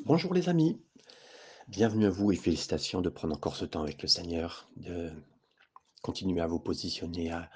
Bonjour 0.00 0.34
les 0.34 0.48
amis, 0.48 0.80
bienvenue 1.68 2.06
à 2.06 2.10
vous 2.10 2.32
et 2.32 2.36
félicitations 2.36 3.02
de 3.02 3.10
prendre 3.10 3.36
encore 3.36 3.56
ce 3.56 3.64
temps 3.64 3.82
avec 3.82 4.02
le 4.02 4.08
Seigneur, 4.08 4.68
de 4.76 5.10
continuer 6.00 6.40
à 6.40 6.46
vous 6.46 6.58
positionner, 6.58 7.30
à, 7.30 7.50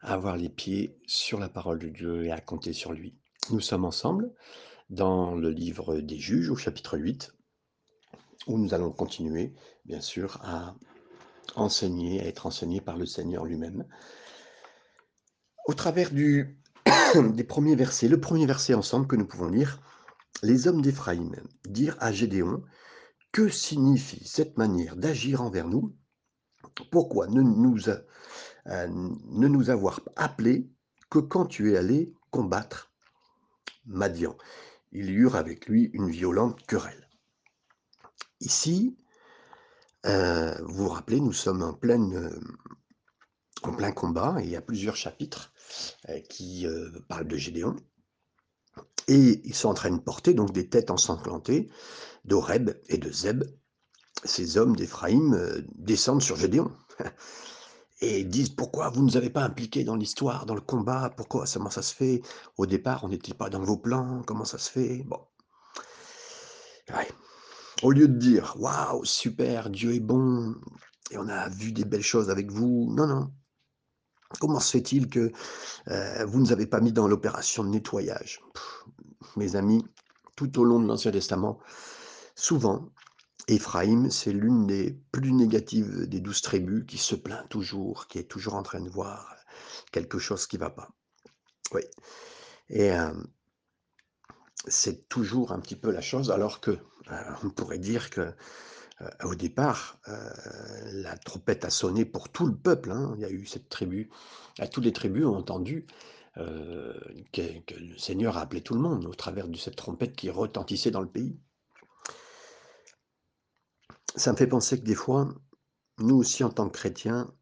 avoir 0.00 0.36
les 0.36 0.48
pieds 0.48 0.98
sur 1.06 1.38
la 1.38 1.48
parole 1.48 1.78
de 1.78 1.88
Dieu 1.88 2.26
et 2.26 2.32
à 2.32 2.40
compter 2.40 2.72
sur 2.72 2.92
lui. 2.92 3.14
Nous 3.50 3.60
sommes 3.60 3.84
ensemble 3.84 4.34
dans 4.90 5.34
le 5.34 5.50
livre 5.50 6.00
des 6.00 6.18
juges 6.18 6.50
au 6.50 6.56
chapitre 6.56 6.98
8, 6.98 7.32
où 8.48 8.58
nous 8.58 8.74
allons 8.74 8.90
continuer, 8.90 9.54
bien 9.86 10.00
sûr, 10.00 10.38
à 10.42 10.74
enseigner, 11.54 12.20
à 12.20 12.26
être 12.26 12.44
enseigné 12.44 12.80
par 12.80 12.96
le 12.96 13.06
Seigneur 13.06 13.44
lui-même. 13.44 13.86
Au 15.66 15.74
travers 15.74 16.10
des 16.12 17.44
premiers 17.44 17.76
versets, 17.76 18.08
le 18.08 18.20
premier 18.20 18.46
verset 18.46 18.74
ensemble 18.74 19.06
que 19.06 19.16
nous 19.16 19.26
pouvons 19.26 19.48
lire, 19.48 19.80
les 20.42 20.68
hommes 20.68 20.82
d'Éphraïm 20.82 21.34
dirent 21.66 21.96
à 22.00 22.12
Gédéon, 22.12 22.62
que 23.32 23.48
signifie 23.48 24.26
cette 24.26 24.56
manière 24.56 24.96
d'agir 24.96 25.42
envers 25.42 25.68
nous? 25.68 25.94
Pourquoi 26.90 27.26
ne 27.28 27.42
nous, 27.42 27.90
a- 27.90 28.02
euh, 28.66 28.88
ne 28.88 29.48
nous 29.48 29.70
avoir 29.70 30.00
appelés 30.16 30.70
que 31.10 31.18
quand 31.18 31.46
tu 31.46 31.72
es 31.72 31.76
allé 31.76 32.14
combattre 32.30 32.92
Madian? 33.86 34.36
Ils 34.92 35.10
eurent 35.10 35.36
avec 35.36 35.66
lui 35.66 35.90
une 35.92 36.10
violente 36.10 36.64
querelle. 36.66 37.08
Ici, 38.40 38.96
euh, 40.06 40.54
vous 40.62 40.84
vous 40.84 40.88
rappelez, 40.88 41.20
nous 41.20 41.32
sommes 41.32 41.62
en, 41.62 41.74
pleine, 41.74 42.30
en 43.62 43.72
plein 43.72 43.92
combat 43.92 44.36
et 44.40 44.44
il 44.44 44.50
y 44.50 44.56
a 44.56 44.62
plusieurs 44.62 44.96
chapitres 44.96 45.52
euh, 46.08 46.20
qui 46.20 46.66
parlent 47.08 47.28
de 47.28 47.36
Gédéon. 47.36 47.76
Et 49.06 49.40
ils 49.44 49.54
sont 49.54 49.68
en 49.68 49.74
train 49.74 49.90
de 49.90 50.00
porter 50.00 50.34
donc 50.34 50.52
des 50.52 50.68
têtes 50.68 50.90
ensanglantées 50.90 51.70
d'Oreb 52.24 52.70
et 52.88 52.98
de 52.98 53.10
Zeb. 53.10 53.44
Ces 54.24 54.58
hommes 54.58 54.76
d'Éphraïm 54.76 55.34
euh, 55.34 55.62
descendent 55.74 56.22
sur 56.22 56.36
Gédéon. 56.36 56.72
Et 58.00 58.22
disent 58.22 58.50
pourquoi 58.50 58.90
vous 58.90 59.00
ne 59.00 59.06
nous 59.06 59.16
avez 59.16 59.30
pas 59.30 59.42
impliqués 59.42 59.82
dans 59.82 59.96
l'histoire, 59.96 60.46
dans 60.46 60.54
le 60.54 60.60
combat, 60.60 61.10
pourquoi, 61.16 61.46
comment 61.52 61.68
ça 61.70 61.82
se 61.82 61.92
fait? 61.92 62.22
Au 62.56 62.64
départ, 62.64 63.02
on 63.02 63.08
n'était 63.08 63.34
pas 63.34 63.50
dans 63.50 63.60
vos 63.60 63.76
plans, 63.76 64.22
comment 64.24 64.44
ça 64.44 64.56
se 64.58 64.70
fait? 64.70 65.02
Bon. 65.04 65.18
Au 67.82 67.90
lieu 67.90 68.08
de 68.08 68.16
dire 68.16 68.54
waouh, 68.58 69.04
super, 69.04 69.70
Dieu 69.70 69.94
est 69.94 70.00
bon 70.00 70.54
et 71.10 71.18
on 71.18 71.28
a 71.28 71.48
vu 71.48 71.72
des 71.72 71.84
belles 71.84 72.02
choses 72.02 72.30
avec 72.30 72.50
vous, 72.50 72.92
non, 72.94 73.06
non. 73.06 73.32
Comment 74.40 74.60
se 74.60 74.72
fait-il 74.72 75.08
que 75.08 75.32
euh, 75.88 76.24
vous 76.26 76.38
ne 76.38 76.44
nous 76.44 76.52
avez 76.52 76.66
pas 76.66 76.80
mis 76.80 76.92
dans 76.92 77.08
l'opération 77.08 77.64
de 77.64 77.70
nettoyage? 77.70 78.40
Mes 79.36 79.56
amis, 79.56 79.84
tout 80.36 80.58
au 80.58 80.64
long 80.64 80.80
de 80.80 80.86
l'Ancien 80.86 81.10
Testament, 81.10 81.58
souvent, 82.34 82.90
Éphraïm, 83.48 84.10
c'est 84.10 84.32
l'une 84.32 84.66
des 84.66 84.92
plus 85.12 85.32
négatives 85.32 86.06
des 86.06 86.20
douze 86.20 86.42
tribus 86.42 86.84
qui 86.86 86.98
se 86.98 87.14
plaint 87.14 87.48
toujours, 87.48 88.06
qui 88.06 88.18
est 88.18 88.24
toujours 88.24 88.54
en 88.54 88.62
train 88.62 88.80
de 88.80 88.90
voir 88.90 89.34
quelque 89.92 90.18
chose 90.18 90.46
qui 90.46 90.56
ne 90.56 90.60
va 90.60 90.70
pas. 90.70 90.90
Oui. 91.72 91.82
Et 92.68 92.92
euh, 92.92 93.12
c'est 94.66 95.08
toujours 95.08 95.52
un 95.52 95.60
petit 95.60 95.76
peu 95.76 95.90
la 95.90 96.02
chose, 96.02 96.30
alors 96.30 96.60
que 96.60 96.72
euh, 96.72 97.32
on 97.42 97.48
pourrait 97.48 97.78
dire 97.78 98.10
que 98.10 98.34
au 99.24 99.34
départ, 99.34 99.98
euh, 100.08 100.30
la 100.92 101.16
trompette 101.16 101.64
a 101.64 101.70
sonné 101.70 102.04
pour 102.04 102.28
tout 102.28 102.46
le 102.46 102.54
peuple. 102.56 102.90
hein. 102.90 103.14
Il 103.16 103.20
y 103.20 103.24
a 103.24 103.30
eu 103.30 103.46
cette 103.46 103.68
tribu, 103.68 104.10
euh, 104.60 104.66
toutes 104.66 104.84
les 104.84 104.92
tribus 104.92 105.24
ont 105.24 105.36
entendu 105.36 105.86
euh, 106.38 106.98
que, 107.32 107.42
le 107.74 107.96
Seigneur 107.98 108.36
a 108.36 108.42
appelé 108.42 108.60
tout 108.60 108.74
le 108.74 108.80
monde 108.80 109.06
au 109.06 109.14
travers 109.14 109.48
de 109.48 109.56
cette 109.56 109.76
trompette 109.76 110.16
qui 110.16 110.30
retentissait 110.30 110.90
dans 110.90 111.00
le 111.00 111.08
pays. 111.08 111.38
Ça 114.16 114.32
me 114.32 114.36
fait 114.36 114.46
penser 114.46 114.78
que 114.80 114.84
des 114.84 114.94
fois, 114.94 115.28
nous 115.98 116.16
aussi 116.16 116.42
en 116.44 116.50
tant 116.50 116.68
que 116.68 116.76
chrétiens, 116.76 117.32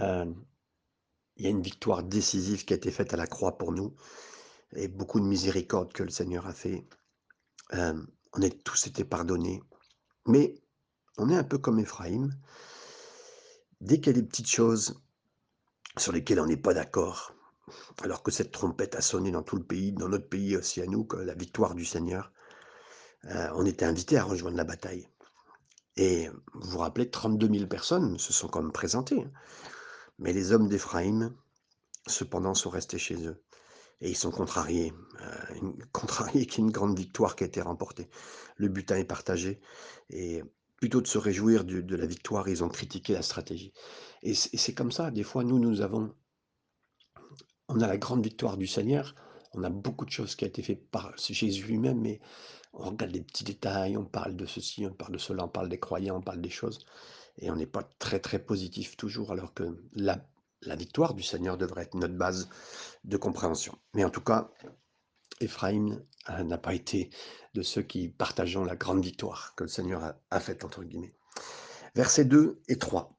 euh, 0.00 0.32
il 1.36 1.44
y 1.44 1.46
a 1.46 1.50
une 1.50 1.62
victoire 1.62 2.02
décisive 2.02 2.64
qui 2.64 2.72
a 2.72 2.76
été 2.76 2.90
faite 2.90 3.14
à 3.14 3.16
la 3.16 3.26
croix 3.26 3.58
pour 3.58 3.72
nous 3.72 3.94
et 4.74 4.88
beaucoup 4.88 5.20
de 5.20 5.26
miséricorde 5.26 5.92
que 5.92 6.02
le 6.02 6.10
Seigneur 6.10 6.46
a 6.46 6.52
fait. 6.52 6.86
Euh, 7.74 8.00
on 8.32 8.42
est 8.42 8.62
tous 8.64 8.86
été 8.86 9.04
pardonnés, 9.04 9.62
mais 10.26 10.54
on 11.18 11.30
est 11.30 11.36
un 11.36 11.44
peu 11.44 11.58
comme 11.58 11.78
Éphraïm. 11.78 12.34
Dès 13.80 14.00
qu'il 14.00 14.14
y 14.14 14.18
a 14.18 14.20
des 14.20 14.26
petites 14.26 14.50
choses 14.50 15.00
sur 15.96 16.12
lesquelles 16.12 16.40
on 16.40 16.46
n'est 16.46 16.56
pas 16.56 16.74
d'accord, 16.74 17.32
alors 18.02 18.22
que 18.22 18.30
cette 18.30 18.52
trompette 18.52 18.94
a 18.94 19.00
sonné 19.00 19.30
dans 19.30 19.42
tout 19.42 19.56
le 19.56 19.64
pays, 19.64 19.92
dans 19.92 20.08
notre 20.08 20.28
pays 20.28 20.56
aussi 20.56 20.80
à 20.82 20.86
nous, 20.86 21.04
que 21.04 21.16
la 21.16 21.34
victoire 21.34 21.74
du 21.74 21.84
Seigneur, 21.84 22.32
euh, 23.26 23.48
on 23.54 23.66
était 23.66 23.84
invités 23.84 24.18
à 24.18 24.24
rejoindre 24.24 24.56
la 24.56 24.64
bataille. 24.64 25.08
Et 25.96 26.28
vous 26.54 26.70
vous 26.70 26.78
rappelez, 26.78 27.10
32 27.10 27.48
000 27.48 27.66
personnes 27.66 28.18
se 28.18 28.32
sont 28.32 28.48
quand 28.48 28.62
même 28.62 28.72
présentées. 28.72 29.26
Mais 30.18 30.32
les 30.32 30.52
hommes 30.52 30.68
d'Éphraïm, 30.68 31.34
cependant, 32.06 32.54
sont 32.54 32.70
restés 32.70 32.98
chez 32.98 33.26
eux. 33.26 33.42
Et 34.00 34.10
ils 34.10 34.16
sont 34.16 34.30
contrariés. 34.30 34.92
euh, 35.22 35.54
une, 35.62 35.84
contrariés 35.92 36.46
qu'il 36.46 36.60
y 36.60 36.62
ait 36.62 36.68
une 36.68 36.72
grande 36.72 36.98
victoire 36.98 37.36
qui 37.36 37.44
a 37.44 37.46
été 37.46 37.60
remportée. 37.60 38.08
Le 38.56 38.68
butin 38.68 38.96
est 38.96 39.04
partagé. 39.04 39.60
Et 40.10 40.42
plutôt 40.76 41.00
de 41.00 41.06
se 41.06 41.18
réjouir 41.18 41.64
de 41.64 41.96
la 41.96 42.06
victoire, 42.06 42.48
ils 42.48 42.62
ont 42.62 42.68
critiqué 42.68 43.14
la 43.14 43.22
stratégie. 43.22 43.72
Et 44.22 44.34
c'est 44.34 44.74
comme 44.74 44.92
ça, 44.92 45.10
des 45.10 45.22
fois, 45.22 45.44
nous, 45.44 45.58
nous 45.58 45.80
avons, 45.80 46.14
on 47.68 47.80
a 47.80 47.86
la 47.86 47.96
grande 47.96 48.22
victoire 48.22 48.56
du 48.56 48.66
Seigneur. 48.66 49.14
On 49.54 49.62
a 49.64 49.70
beaucoup 49.70 50.04
de 50.04 50.10
choses 50.10 50.36
qui 50.36 50.44
ont 50.44 50.48
été 50.48 50.62
faites 50.62 50.90
par 50.90 51.16
Jésus 51.16 51.64
lui-même, 51.64 52.00
mais 52.00 52.20
on 52.72 52.90
regarde 52.90 53.12
les 53.12 53.22
petits 53.22 53.44
détails, 53.44 53.96
on 53.96 54.04
parle 54.04 54.36
de 54.36 54.44
ceci, 54.44 54.86
on 54.86 54.92
parle 54.92 55.12
de 55.12 55.18
cela, 55.18 55.44
on 55.44 55.48
parle 55.48 55.68
des 55.68 55.78
croyants, 55.80 56.16
on 56.16 56.20
parle 56.20 56.42
des 56.42 56.50
choses. 56.50 56.84
Et 57.38 57.50
on 57.50 57.56
n'est 57.56 57.66
pas 57.66 57.82
très, 57.98 58.18
très 58.20 58.38
positif 58.38 58.96
toujours, 58.96 59.32
alors 59.32 59.54
que 59.54 59.64
la, 59.94 60.18
la 60.66 60.76
victoire 60.76 61.14
du 61.14 61.22
Seigneur 61.22 61.56
devrait 61.56 61.82
être 61.82 61.94
notre 61.94 62.16
base 62.16 62.48
de 63.04 63.16
compréhension. 63.16 63.78
Mais 63.94 64.04
en 64.04 64.10
tout 64.10 64.20
cas, 64.20 64.50
Éphraïm 65.40 66.02
euh, 66.30 66.42
n'a 66.42 66.58
pas 66.58 66.74
été 66.74 67.10
de 67.54 67.62
ceux 67.62 67.82
qui 67.82 68.08
partageons 68.08 68.64
la 68.64 68.76
grande 68.76 69.02
victoire 69.02 69.54
que 69.56 69.64
le 69.64 69.68
Seigneur 69.68 70.14
a, 70.30 70.40
faite, 70.40 70.64
entre 70.64 70.84
guillemets. 70.84 71.14
Versets 71.94 72.24
2 72.24 72.60
et 72.68 72.78
3. 72.78 73.16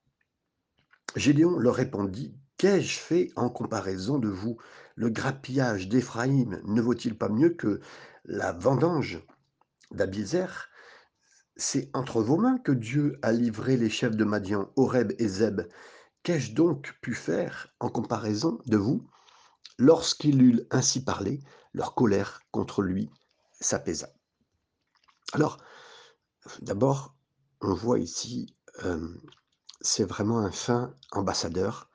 Gédéon 1.16 1.57
leur 1.57 1.75
répondit, 1.75 2.36
Qu'ai-je 2.57 2.97
fait 2.97 3.31
en 3.36 3.50
comparaison 3.50 4.18
de 4.18 4.30
vous? 4.30 4.57
Le 4.96 5.09
grappillage 5.09 5.88
d'Éphraïm 5.90 6.59
ne 6.66 6.81
vaut-il 6.81 7.16
pas 7.16 7.30
mieux 7.30 7.52
que 7.52 7.81
la 8.25 8.52
vendange 8.52 9.24
d'Abiézer 9.91 10.69
C'est 11.56 11.91
entre 11.94 12.22
vos 12.22 12.38
mains 12.38 12.57
que 12.57 12.72
Dieu 12.72 13.19
a 13.22 13.31
livré 13.31 13.78
les 13.78 13.91
chefs 13.91 14.16
de 14.16 14.25
Madian, 14.25 14.72
Horeb 14.75 15.13
et 15.19 15.28
Zeb. 15.28 15.62
Qu'ai-je 16.27 16.51
donc 16.51 16.93
pu 16.99 17.15
faire 17.15 17.69
en 17.79 17.88
comparaison 17.88 18.59
de 18.65 18.75
vous 18.75 19.09
Lorsqu'il 19.77 20.41
eut 20.41 20.59
ainsi 20.71 21.01
parlé, 21.01 21.39
leur 21.71 21.95
colère 21.95 22.41
contre 22.51 22.81
lui 22.81 23.09
s'apaisa. 23.61 24.09
Alors, 25.31 25.57
d'abord, 26.59 27.15
on 27.61 27.73
voit 27.73 27.99
ici, 27.99 28.53
euh, 28.83 29.07
c'est 29.79 30.03
vraiment 30.03 30.39
un 30.39 30.51
fin 30.51 30.93
ambassadeur. 31.13 31.89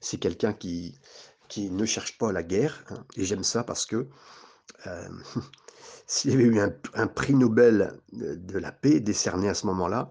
C'est 0.00 0.16
quelqu'un 0.16 0.54
qui, 0.54 0.98
ne 1.58 1.84
cherche 1.84 2.16
pas 2.16 2.32
la 2.32 2.42
guerre. 2.42 2.86
hein. 2.88 3.04
et 3.16 3.24
j'aime 3.26 3.44
ça 3.44 3.64
parce 3.64 3.84
que 3.84 4.08
euh, 4.86 5.08
s'il 6.06 6.30
y 6.30 6.34
avait 6.36 6.44
eu 6.44 6.58
un, 6.58 7.06
prix 7.06 7.34
Nobel 7.34 8.00
de, 8.14 8.58
la 8.58 8.72
paix 8.72 9.00
décerné 9.00 9.50
à 9.50 9.54
ce 9.54 9.66
moment-là, 9.66 10.08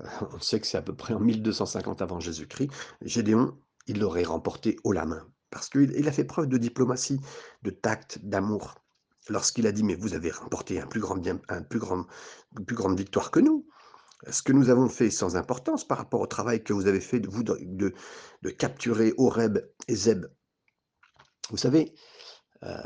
on 0.00 0.40
sait 0.40 0.60
que 0.60 0.66
c'est 0.66 0.78
à 0.78 0.82
peu 0.82 0.94
près 0.94 1.14
en 1.14 1.20
1250 1.20 2.02
avant 2.02 2.20
Jésus-Christ, 2.20 2.70
Gédéon, 3.02 3.56
il 3.86 4.00
l'aurait 4.00 4.24
remporté 4.24 4.76
haut 4.84 4.92
la 4.92 5.04
main. 5.04 5.26
Parce 5.50 5.68
qu'il 5.68 5.92
il 5.96 6.08
a 6.08 6.12
fait 6.12 6.24
preuve 6.24 6.48
de 6.48 6.58
diplomatie, 6.58 7.20
de 7.62 7.70
tact, 7.70 8.18
d'amour. 8.24 8.74
Lorsqu'il 9.28 9.66
a 9.66 9.72
dit, 9.72 9.84
mais 9.84 9.94
vous 9.94 10.14
avez 10.14 10.30
remporté 10.30 10.80
un 10.80 10.86
plus 10.86 11.00
grand 11.00 11.20
un 11.48 11.62
plus 11.62 11.78
grand, 11.78 12.06
une 12.58 12.64
plus 12.64 12.76
grande 12.76 12.98
victoire 12.98 13.30
que 13.30 13.40
nous. 13.40 13.66
Ce 14.30 14.42
que 14.42 14.52
nous 14.52 14.70
avons 14.70 14.88
fait 14.88 15.10
sans 15.10 15.36
importance 15.36 15.86
par 15.86 15.98
rapport 15.98 16.20
au 16.20 16.26
travail 16.26 16.62
que 16.62 16.72
vous 16.72 16.86
avez 16.86 17.00
fait, 17.00 17.20
de, 17.20 17.28
vous, 17.28 17.42
de, 17.42 18.50
capturer 18.50 19.12
Horeb 19.18 19.58
et 19.86 19.94
Zeb. 19.94 20.26
Vous 21.50 21.56
savez, 21.56 21.94
euh, 22.62 22.78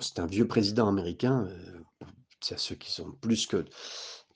c'est 0.00 0.20
un 0.20 0.26
vieux 0.26 0.48
président 0.48 0.88
américain, 0.88 1.46
euh, 1.48 2.06
c'est 2.40 2.58
ceux 2.58 2.76
qui 2.76 2.90
sont 2.90 3.12
plus 3.12 3.46
que, 3.46 3.66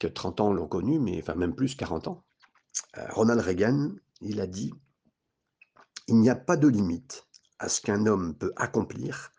que 0.05 0.13
30 0.13 0.41
ans 0.41 0.53
l'ont 0.53 0.69
connu, 0.69 0.99
mais 0.99 1.19
enfin 1.21 1.35
même 1.35 1.55
plus 1.55 1.75
40 1.77 2.09
ans. 2.09 2.25
Euh, 2.99 3.07
Ronald 3.11 3.41
Reagan, 3.41 3.93
il 4.21 4.41
a 4.41 4.47
dit 4.47 4.73
Il 6.09 6.17
n'y 6.17 6.29
a 6.29 6.37
pas 6.37 6.57
de 6.57 6.69
limite 6.69 7.27
à 7.59 7.69
ce 7.69 7.81
qu'un 7.81 8.07
homme 8.07 8.37
peut 8.37 8.53
accomplir 8.57 9.33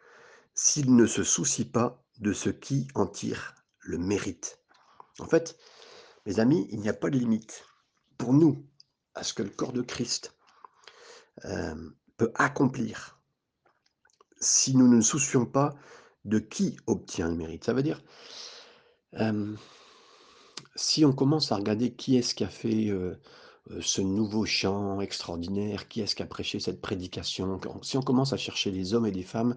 s'il 0.55 0.95
ne 0.95 1.05
se 1.05 1.23
soucie 1.23 1.65
pas 1.65 2.03
de 2.17 2.33
ce 2.33 2.49
qui 2.49 2.87
en 2.95 3.05
tire 3.05 3.55
le 3.79 3.99
mérite. 3.99 4.59
En 5.19 5.27
fait, 5.27 5.57
mes 6.25 6.39
amis, 6.39 6.67
il 6.71 6.79
n'y 6.79 6.89
a 6.89 6.93
pas 6.93 7.09
de 7.09 7.19
limite 7.19 7.65
pour 8.17 8.33
nous 8.33 8.65
à 9.13 9.23
ce 9.23 9.33
que 9.33 9.43
le 9.43 9.49
corps 9.49 9.73
de 9.73 9.81
Christ 9.81 10.35
euh, 11.45 11.89
peut 12.17 12.31
accomplir 12.35 13.19
si 14.39 14.75
nous 14.75 14.87
ne 14.87 14.95
nous 14.95 15.01
soucions 15.01 15.45
pas 15.45 15.75
de 16.23 16.39
qui 16.39 16.77
obtient 16.87 17.29
le 17.29 17.35
mérite. 17.35 17.65
Ça 17.65 17.73
veut 17.73 17.83
dire, 17.83 18.01
Hem, 19.13 19.57
si 20.75 21.05
on 21.05 21.13
commence 21.13 21.51
à 21.51 21.55
regarder 21.55 21.93
qui 21.93 22.17
est-ce 22.17 22.35
qui 22.35 22.43
a 22.43 22.49
fait, 22.49 22.91
ce 23.81 24.01
nouveau 24.01 24.45
chant 24.45 25.01
extraordinaire, 25.01 25.87
qui 25.87 26.01
est-ce 26.01 26.15
qui 26.15 26.23
a 26.23 26.27
prêché 26.27 26.59
cette 26.59 26.81
prédication, 26.81 27.59
si 27.81 27.97
on 27.97 28.01
commence 28.01 28.33
à 28.33 28.37
chercher 28.37 28.71
des 28.71 28.93
hommes 28.93 29.07
et 29.07 29.11
des 29.11 29.23
femmes, 29.23 29.55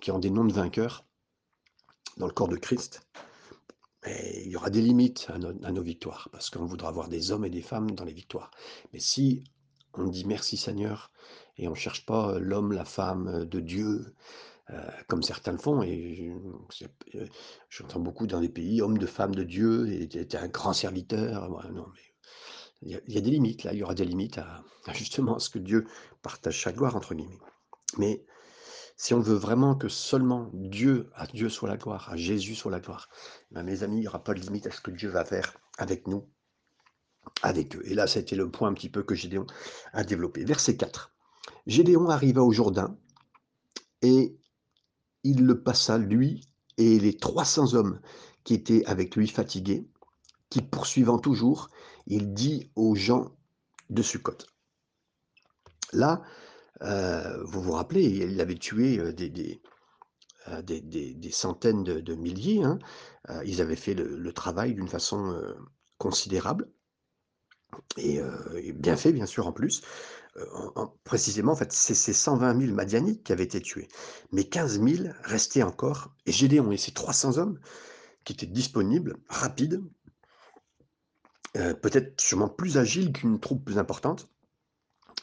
qui 0.00 0.10
ont 0.10 0.18
des 0.18 0.30
noms 0.30 0.44
de 0.44 0.52
vainqueurs 0.52 1.04
dans 2.18 2.26
le 2.26 2.32
corps 2.32 2.48
de 2.48 2.56
Christ, 2.56 3.00
il 4.06 4.48
y 4.48 4.56
aura 4.56 4.68
des 4.68 4.82
limites 4.82 5.26
à 5.30 5.38
nos 5.38 5.54
à 5.64 5.72
nos 5.72 5.82
victoires, 5.82 6.28
parce 6.30 6.50
qu'on 6.50 6.66
voudra 6.66 6.88
avoir 6.88 7.08
des 7.08 7.32
hommes 7.32 7.46
et 7.46 7.50
des 7.50 7.62
femmes 7.62 7.92
dans 7.92 8.04
les 8.04 8.12
victoires. 8.12 8.50
Mais 8.92 9.00
si 9.00 9.44
on 9.94 10.08
dit: 10.08 10.26
«Merci 10.26 10.58
Seigneur» 10.58 11.10
et 11.56 11.68
on 11.68 11.74
cherche 11.74 12.04
pas, 12.04 12.38
l'homme, 12.38 12.72
la 12.72 12.84
femme, 12.84 13.46
de 13.46 13.60
Dieu, 13.60 14.14
comme 15.08 15.22
certains 15.22 15.52
le 15.52 15.58
font 15.58 15.82
et 15.82 16.32
p 16.70 17.30
j'entends 17.68 18.00
beaucoup 18.00 18.26
dans 18.26 18.40
les 18.40 18.48
pays: 18.48 18.80
«Homme 18.82 18.98
de 18.98 19.06
femme 19.06 19.34
de 19.34 19.44
Dieu 19.44 19.88
et 19.88 20.08
es 20.14 20.36
un 20.36 20.48
grand 20.48 20.72
serviteur». 20.72 21.50
Ouais, 21.50 21.70
non, 21.70 21.86
mais 21.94 22.00
il 22.82 23.14
y 23.14 23.18
a 23.18 23.20
des 23.20 23.30
limites 23.30 23.64
là, 23.64 23.72
il 23.72 23.78
y 23.78 23.82
aura 23.82 23.94
des 23.94 24.04
limites 24.04 24.38
à 24.38 24.64
justement 24.92 25.38
ce 25.38 25.50
que 25.50 25.58
Dieu 25.58 25.86
«partage 26.22 26.62
sa 26.62 26.72
gloire» 26.72 26.96
entre 26.96 27.14
guillemets. 27.14 27.38
Mais 27.98 28.24
si 28.96 29.12
on 29.12 29.20
veut 29.20 29.34
vraiment 29.34 29.74
que 29.74 29.88
seulement 29.88 30.50
Dieu 30.52 31.10
à 31.14 31.26
Dieu 31.26 31.48
soit 31.48 31.68
la 31.68 31.76
gloire, 31.76 32.10
à 32.10 32.16
Jésus 32.16 32.54
soit 32.54 32.70
la 32.70 32.80
gloire, 32.80 33.08
ben 33.50 33.62
mes 33.62 33.82
amis, 33.82 33.98
il 33.98 34.04
y 34.04 34.08
aura 34.08 34.22
pas 34.22 34.34
de 34.34 34.40
limite 34.40 34.66
à 34.66 34.70
ce 34.70 34.80
que 34.80 34.90
Dieu 34.90 35.10
va 35.10 35.24
faire 35.24 35.58
avec 35.78 36.06
nous, 36.06 36.28
avec 37.42 37.74
eux. 37.76 37.82
Et 37.86 37.94
là, 37.94 38.06
été 38.06 38.36
le 38.36 38.50
point 38.50 38.68
un 38.68 38.74
petit 38.74 38.88
peu 38.88 39.02
que 39.02 39.14
Gédéon 39.14 39.46
a 39.92 40.04
développé. 40.04 40.44
Verset 40.44 40.76
4. 40.76 41.12
Gédéon 41.66 42.08
arriva 42.08 42.42
au 42.42 42.52
Jourdain 42.52 42.96
et 44.02 44.38
il 45.24 45.44
le 45.44 45.62
passa, 45.62 45.98
lui 45.98 46.48
et 46.76 46.98
les 46.98 47.16
300 47.16 47.74
hommes 47.74 48.00
qui 48.44 48.54
étaient 48.54 48.84
avec 48.86 49.16
lui 49.16 49.28
fatigués, 49.28 49.86
qui 50.50 50.62
poursuivant 50.62 51.18
toujours, 51.18 51.68
il 52.06 52.34
dit 52.34 52.70
aux 52.76 52.94
gens 52.94 53.32
de 53.90 54.02
Sukkot. 54.02 54.38
Là, 55.92 56.22
heu, 56.82 57.42
vous 57.44 57.62
vous 57.62 57.72
rappelez, 57.72 58.04
il 58.04 58.40
avait 58.40 58.56
tué, 58.56 58.98
heu, 58.98 59.12
des 59.12 59.30
des, 59.30 59.60
centaines 61.30 61.84
de 61.84 62.14
milliers, 62.14 62.62
hein. 62.62 62.78
Ils 63.46 63.62
avaient 63.62 63.76
fait 63.76 63.94
le 63.94 64.32
travail 64.32 64.74
d'une 64.74 64.88
façon, 64.88 65.42
considérable 65.96 66.68
et 67.96 68.20
et 68.56 68.72
bien 68.72 68.96
fait, 68.96 69.12
bien 69.12 69.26
sûr, 69.26 69.46
en 69.46 69.52
plus. 69.52 69.82
En 70.74 70.88
précisément, 71.04 71.52
en 71.52 71.56
fait, 71.56 71.72
c'est 71.72 71.94
ces 71.94 72.12
120 72.12 72.60
000 72.60 72.74
Madianites 72.74 73.22
qui 73.22 73.32
avaient 73.32 73.44
été 73.44 73.60
tués. 73.60 73.88
Mais 74.32 74.44
15 74.44 74.80
000 74.82 75.08
restaient 75.22 75.62
encore 75.62 76.12
et 76.26 76.32
Gédéon 76.32 76.72
et 76.72 76.76
ses 76.76 76.92
300 76.92 77.38
hommes 77.38 77.60
qui 78.24 78.32
étaient 78.32 78.46
disponibles, 78.46 79.16
rapides, 79.28 79.80
heu, 81.56 81.74
peut-être 81.74 82.20
sûrement 82.20 82.48
plus 82.48 82.78
agiles 82.78 83.12
qu'une 83.12 83.38
troupe 83.38 83.64
plus 83.64 83.78
importante, 83.78 84.28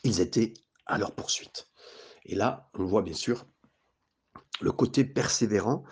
ils 0.04 0.22
étaient 0.22 0.54
à 0.86 0.98
leur 0.98 1.14
poursuite. 1.14 1.68
Et 2.26 2.36
là, 2.36 2.70
on 2.76 2.86
voit 2.86 3.02
bien 3.02 3.14
sûr 3.14 3.46
le 4.62 4.72
côté 4.72 5.04
persévérant, 5.04 5.84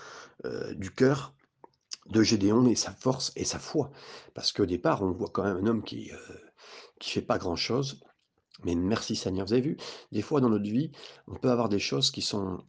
du 0.75 0.91
cœur 0.91 1.33
de 2.05 2.23
Gédéon 2.23 2.67
et 2.67 2.75
sa 2.75 2.91
force 2.91 3.33
et 3.35 3.43
sa 3.43 3.59
foi. 3.59 3.91
Parce 4.33 4.53
qu'au 4.53 4.65
départ, 4.65 5.01
on 5.01 5.11
voit 5.11 5.29
quand 5.33 5.43
même 5.43 5.57
un 5.57 5.67
homme 5.67 5.83
qui, 5.83 6.11
qui 6.99 7.11
fait 7.11 7.21
pas 7.21 7.37
grand-chose, 7.37 8.01
mais 8.63 8.75
merci 8.75 9.15
Seigneur. 9.15 9.47
Vous 9.47 9.53
avez 9.53 9.61
vu, 9.61 9.77
des 10.11 10.21
fois 10.21 10.41
dans 10.41 10.49
notre 10.49 10.69
vie, 10.69 10.91
on 11.27 11.35
peut 11.35 11.49
avoir 11.49 11.69
des 11.69 11.79
choses 11.79 12.11
qui 12.11 12.21
sont 12.21 12.63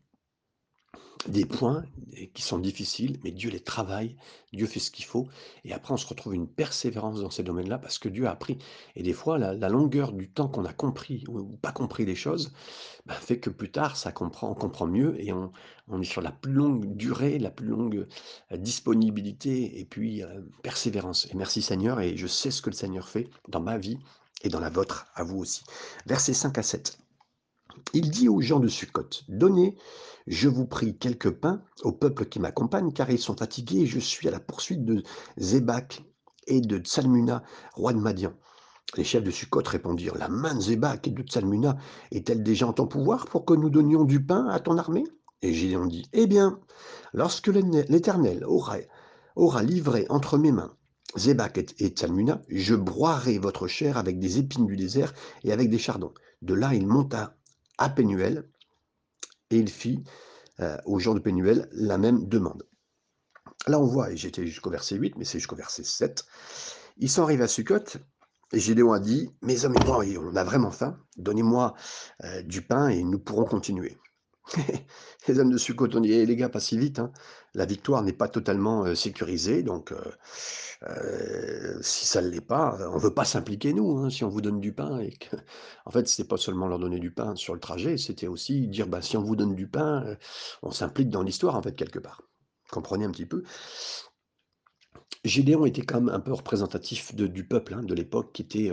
des 1.28 1.44
points 1.44 1.84
qui 2.32 2.42
sont 2.42 2.58
difficiles, 2.58 3.18
mais 3.22 3.30
Dieu 3.30 3.50
les 3.50 3.60
travaille, 3.60 4.16
Dieu 4.52 4.66
fait 4.66 4.80
ce 4.80 4.90
qu'il 4.90 5.04
faut 5.04 5.28
et 5.64 5.72
après 5.74 5.92
on 5.92 5.98
se 5.98 6.06
retrouve 6.06 6.34
une 6.34 6.48
persévérance 6.48 7.20
dans 7.20 7.30
ces 7.30 7.42
domaines-là 7.42 7.78
parce 7.78 7.98
que 7.98 8.08
Dieu 8.08 8.26
a 8.26 8.30
appris 8.30 8.58
et 8.96 9.02
des 9.02 9.12
fois 9.12 9.36
la 9.38 9.68
longueur 9.68 10.12
du 10.12 10.30
temps 10.30 10.48
qu'on 10.48 10.64
a 10.64 10.72
compris 10.72 11.24
ou 11.28 11.56
pas 11.58 11.72
compris 11.72 12.06
les 12.06 12.14
choses, 12.14 12.52
bah, 13.04 13.14
fait 13.14 13.38
que 13.38 13.50
plus 13.50 13.70
tard 13.70 13.96
ça 13.96 14.12
comprend 14.12 14.50
on 14.50 14.54
comprend 14.54 14.86
mieux 14.86 15.20
et 15.20 15.32
on 15.32 15.52
on 15.88 16.00
est 16.00 16.04
sur 16.04 16.22
la 16.22 16.30
plus 16.30 16.52
longue 16.52 16.96
durée, 16.96 17.38
la 17.38 17.50
plus 17.50 17.66
longue, 17.66 18.06
heu, 18.52 18.58
disponibilité 18.58 19.80
et 19.80 19.84
puis, 19.84 20.22
heu, 20.22 20.48
persévérance 20.62 21.26
et 21.30 21.36
merci 21.36 21.62
Seigneur 21.62 22.00
et 22.00 22.16
je 22.16 22.26
sais 22.28 22.50
ce 22.50 22.62
que 22.62 22.70
le 22.70 22.76
Seigneur 22.76 23.08
fait 23.08 23.28
dans 23.48 23.60
ma 23.60 23.76
vie 23.76 23.98
et 24.42 24.48
dans 24.48 24.60
la 24.60 24.70
vôtre, 24.70 25.06
à 25.14 25.22
vous 25.22 25.38
aussi. 25.38 25.62
Versets 26.06 26.34
5 26.34 26.58
à 26.58 26.62
7. 26.62 26.98
Il 27.94 28.10
dit 28.10 28.28
aux 28.28 28.40
gens 28.40 28.60
de 28.60 28.68
Sukkot, 28.68 29.08
Donnez, 29.28 29.76
je 30.26 30.48
vous 30.48 30.66
prie, 30.66 30.96
quelques 30.96 31.30
pains 31.30 31.62
au 31.82 31.92
peuple 31.92 32.26
qui 32.26 32.40
m'accompagne, 32.40 32.92
car 32.92 33.10
ils 33.10 33.18
sont 33.18 33.36
fatigués 33.36 33.80
et 33.80 33.86
je 33.86 33.98
suis 33.98 34.28
à 34.28 34.30
la 34.30 34.40
poursuite 34.40 34.84
de 34.84 35.02
Zébak 35.38 36.02
et 36.46 36.60
de 36.60 36.78
Tsalmuna, 36.78 37.42
roi 37.74 37.92
de 37.92 37.98
Madian. 37.98 38.32
Les 38.96 39.04
chefs 39.04 39.22
de 39.22 39.30
Sukkot 39.30 39.62
répondirent, 39.66 40.16
La 40.16 40.28
main 40.28 40.54
de 40.54 40.60
Zébak 40.60 41.06
et 41.06 41.10
de 41.10 41.22
Tsalmuna 41.22 41.76
est-elle 42.10 42.42
déjà 42.42 42.66
en 42.66 42.72
ton 42.72 42.86
pouvoir 42.86 43.26
pour 43.26 43.44
que 43.44 43.54
nous 43.54 43.70
donnions 43.70 44.04
du 44.04 44.24
pain 44.24 44.46
à 44.46 44.58
ton 44.58 44.78
armée? 44.78 45.04
Et 45.42 45.54
Gédéon 45.54 45.86
dit, 45.86 46.06
Eh 46.12 46.26
bien, 46.26 46.60
lorsque 47.12 47.46
l'Éternel 47.46 48.44
aura, 48.44 48.78
aura 49.36 49.62
livré 49.62 50.06
entre 50.08 50.38
mes 50.38 50.52
mains 50.52 50.74
Zébak 51.16 51.58
et 51.58 51.88
Tsalmuna, 51.88 52.40
je 52.48 52.74
broierai 52.74 53.38
votre 53.38 53.66
chair 53.66 53.96
avec 53.96 54.18
des 54.18 54.38
épines 54.38 54.66
du 54.66 54.76
désert 54.76 55.12
et 55.44 55.52
avec 55.52 55.68
des 55.68 55.78
chardons. 55.78 56.14
De 56.42 56.54
là, 56.54 56.74
il 56.74 56.86
monta 56.86 57.36
à 57.78 57.88
Pénuel 57.88 58.48
et 59.50 59.58
il 59.58 59.68
fit 59.68 60.04
euh, 60.60 60.76
aux 60.84 60.98
gens 60.98 61.14
de 61.14 61.20
Pénuel 61.20 61.68
la 61.72 61.98
même 61.98 62.26
demande. 62.28 62.66
Là, 63.66 63.78
on 63.80 63.86
voit, 63.86 64.10
et 64.10 64.16
j'étais 64.16 64.46
jusqu'au 64.46 64.70
verset 64.70 64.96
8, 64.96 65.16
mais 65.16 65.24
c'est 65.24 65.38
jusqu'au 65.38 65.56
verset 65.56 65.84
7, 65.84 66.24
ils 66.98 67.10
sont 67.10 67.22
arrivés 67.22 67.44
à 67.44 67.48
Sukkot, 67.48 67.98
et 68.52 68.58
Gédéon 68.58 68.92
a 68.92 69.00
dit, 69.00 69.30
mes 69.42 69.64
hommes 69.64 69.76
et 69.80 69.84
moi, 69.84 70.04
on 70.18 70.36
a 70.36 70.44
vraiment 70.44 70.70
faim, 70.70 70.98
donnez-moi 71.16 71.74
euh, 72.24 72.42
du 72.42 72.62
pain 72.62 72.88
et 72.88 73.02
nous 73.02 73.18
pourrons 73.18 73.44
continuer. 73.44 73.98
les 75.28 75.38
hommes 75.38 75.50
de 75.50 76.00
dit, 76.00 76.12
eh, 76.12 76.26
les 76.26 76.36
gars, 76.36 76.48
pas 76.48 76.60
si 76.60 76.78
vite, 76.78 76.98
hein. 76.98 77.12
la 77.54 77.66
victoire 77.66 78.02
n'est 78.02 78.12
pas 78.12 78.28
totalement 78.28 78.84
euh, 78.84 78.94
sécurisée, 78.94 79.62
donc 79.62 79.92
euh, 79.92 80.00
euh, 80.88 81.78
si 81.82 82.06
ça 82.06 82.20
ne 82.22 82.28
l'est 82.28 82.40
pas, 82.40 82.76
on 82.90 82.96
ne 82.96 83.00
veut 83.00 83.14
pas 83.14 83.24
s'impliquer 83.24 83.72
nous, 83.72 83.98
hein, 83.98 84.10
si 84.10 84.24
on 84.24 84.28
vous 84.28 84.40
donne 84.40 84.60
du 84.60 84.72
pain. 84.72 85.00
En 85.86 85.90
fait, 85.90 86.06
c'était 86.08 86.28
pas 86.28 86.36
seulement 86.36 86.68
leur 86.68 86.78
donner 86.78 87.00
du 87.00 87.10
pain 87.10 87.34
sur 87.34 87.54
le 87.54 87.60
trajet, 87.60 87.96
c'était 87.96 88.28
aussi 88.28 88.68
dire, 88.68 88.86
bah, 88.86 89.02
si 89.02 89.16
on 89.16 89.22
vous 89.22 89.36
donne 89.36 89.54
du 89.54 89.66
pain, 89.66 90.16
on 90.62 90.70
s'implique 90.70 91.10
dans 91.10 91.22
l'histoire, 91.22 91.56
en 91.56 91.62
fait, 91.62 91.74
quelque 91.74 91.98
part. 91.98 92.22
Comprenez 92.70 93.04
un 93.04 93.10
petit 93.10 93.26
peu? 93.26 93.42
Gédéon 95.24 95.66
était 95.66 95.82
quand 95.82 96.00
même 96.00 96.14
un 96.14 96.20
peu 96.20 96.32
représentatif 96.32 97.14
du 97.14 97.44
peuple 97.44 97.74
hein, 97.74 97.82
de 97.82 97.94
l'époque 97.94 98.32
qui 98.32 98.42
était 98.42 98.70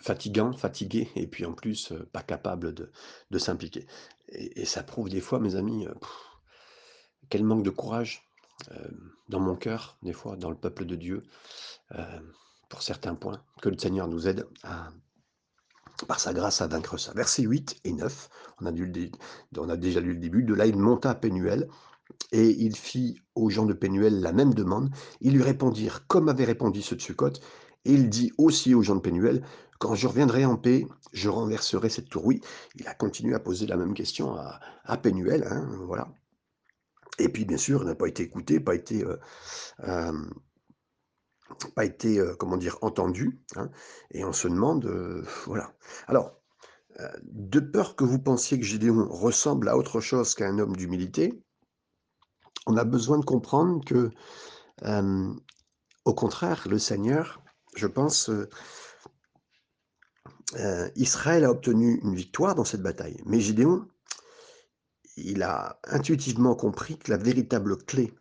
fatigant, 0.00 0.52
fatigué, 0.52 1.10
et 1.16 1.26
puis 1.26 1.44
en 1.44 1.52
plus 1.52 1.92
euh, 1.92 2.08
pas 2.12 2.22
capable 2.22 2.74
de, 2.74 2.90
de 3.30 3.38
s'impliquer. 3.38 3.86
Et, 4.28 4.64
ça 4.64 4.82
prouve 4.82 5.08
des 5.08 5.20
fois, 5.20 5.40
mes 5.40 5.56
amis, 5.56 5.86
euh, 5.86 5.94
quel 7.28 7.44
manque 7.44 7.62
de 7.62 7.70
courage 7.70 8.28
euh, 8.72 8.88
dans 9.28 9.40
mon 9.40 9.56
cœur, 9.56 9.98
des 10.02 10.12
fois, 10.12 10.36
dans 10.36 10.50
le 10.50 10.56
peuple 10.56 10.84
de 10.84 10.96
Dieu, 10.96 11.22
pour 12.68 12.82
certains 12.82 13.16
points, 13.16 13.42
que 13.60 13.68
le 13.68 13.76
Seigneur 13.76 14.06
nous 14.06 14.28
aide 14.28 14.46
à, 14.62 14.90
par 16.06 16.20
sa 16.20 16.32
grâce 16.32 16.60
à 16.60 16.68
vaincre 16.68 16.98
ça. 16.98 17.12
Versets 17.14 17.42
8 17.42 17.80
et 17.82 17.92
9, 17.92 18.28
on 18.60 18.66
a, 18.66 19.76
déjà 19.76 20.00
lu 20.00 20.12
le 20.14 20.20
début, 20.20 20.44
de 20.44 20.54
là 20.54 20.66
il 20.66 20.76
monta 20.76 21.10
à 21.10 21.14
Pénuel, 21.16 21.68
et 22.32 22.48
il 22.48 22.76
fit 22.76 23.20
aux 23.34 23.50
gens 23.50 23.66
de 23.66 23.72
Pénuel 23.72 24.20
la 24.20 24.32
même 24.32 24.54
demande. 24.54 24.90
Ils 25.20 25.32
lui 25.32 25.42
répondirent 25.42 26.06
comme 26.06 26.28
avait 26.28 26.44
répondu 26.44 26.82
ceux 26.82 26.96
de 26.96 27.02
et 27.84 27.92
il 27.92 28.10
dit 28.10 28.32
aussi 28.36 28.74
aux 28.74 28.82
gens 28.82 28.96
de 28.96 29.00
Pénuel, 29.00 29.42
quand 29.80 29.94
je 29.94 30.06
reviendrai 30.06 30.44
en 30.44 30.56
paix, 30.56 30.86
je 31.12 31.30
renverserai 31.30 31.88
cette 31.88 32.10
tour. 32.10 32.24
Oui, 32.26 32.42
il 32.76 32.86
a 32.86 32.94
continué 32.94 33.34
à 33.34 33.40
poser 33.40 33.66
la 33.66 33.76
même 33.76 33.94
question 33.94 34.36
à, 34.36 34.96
Pénuel, 34.98 35.44
hein, 35.50 35.66
voilà. 35.86 36.12
Et 37.18 37.30
puis, 37.30 37.46
bien 37.46 37.56
sûr, 37.56 37.82
il 37.82 37.86
n'a 37.86 37.94
pas 37.94 38.06
été 38.06 38.22
écouté, 38.22 38.60
pas 38.60 38.74
été, 38.74 39.02
euh, 39.04 39.16
euh, 39.84 40.12
euh, 41.78 42.36
comment 42.38 42.58
dire, 42.58 42.76
entendu. 42.82 43.40
Hein, 43.56 43.70
et 44.10 44.22
on 44.22 44.34
se 44.34 44.48
demande, 44.48 44.86
voilà. 45.46 45.72
Alors, 46.06 46.38
de 47.22 47.60
peur 47.60 47.96
que 47.96 48.04
vous 48.04 48.18
pensiez 48.18 48.60
que 48.60 48.66
Gédéon 48.66 49.08
ressemble 49.08 49.70
à 49.70 49.78
autre 49.78 50.00
chose 50.00 50.34
qu'à 50.34 50.46
un 50.46 50.58
homme 50.58 50.76
d'humilité, 50.76 51.42
on 52.66 52.76
a 52.76 52.84
besoin 52.84 53.18
de 53.18 53.24
comprendre 53.24 53.82
que, 53.82 54.10
au 56.04 56.14
contraire, 56.14 56.66
le 56.68 56.78
Seigneur, 56.78 57.42
je 57.76 57.86
pense, 57.86 58.30
euh, 60.58 60.88
Israël 60.96 61.44
a 61.44 61.50
obtenu 61.50 62.00
une 62.02 62.14
victoire 62.14 62.54
dans 62.54 62.64
cette 62.64 62.82
bataille. 62.82 63.20
Mais 63.26 63.40
Gédéon, 63.40 63.86
il 65.16 65.42
a 65.42 65.80
intuitivement 65.84 66.54
compris 66.54 66.98
que 66.98 67.10
la 67.10 67.18
véritable 67.18 67.76
clé 67.76 68.12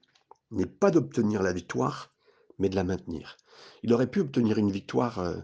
n'est 0.51 0.65
pas 0.65 0.91
d'obtenir 0.91 1.41
la 1.41 1.53
victoire, 1.53 2.13
mais 2.59 2.69
de 2.69 2.75
la 2.75 2.83
maintenir. 2.83 3.37
Il 3.83 3.93
aurait 3.93 4.09
pu 4.09 4.19
obtenir 4.21 4.57
une 4.57 4.71
victoire 4.71 5.19
euh, 5.19 5.37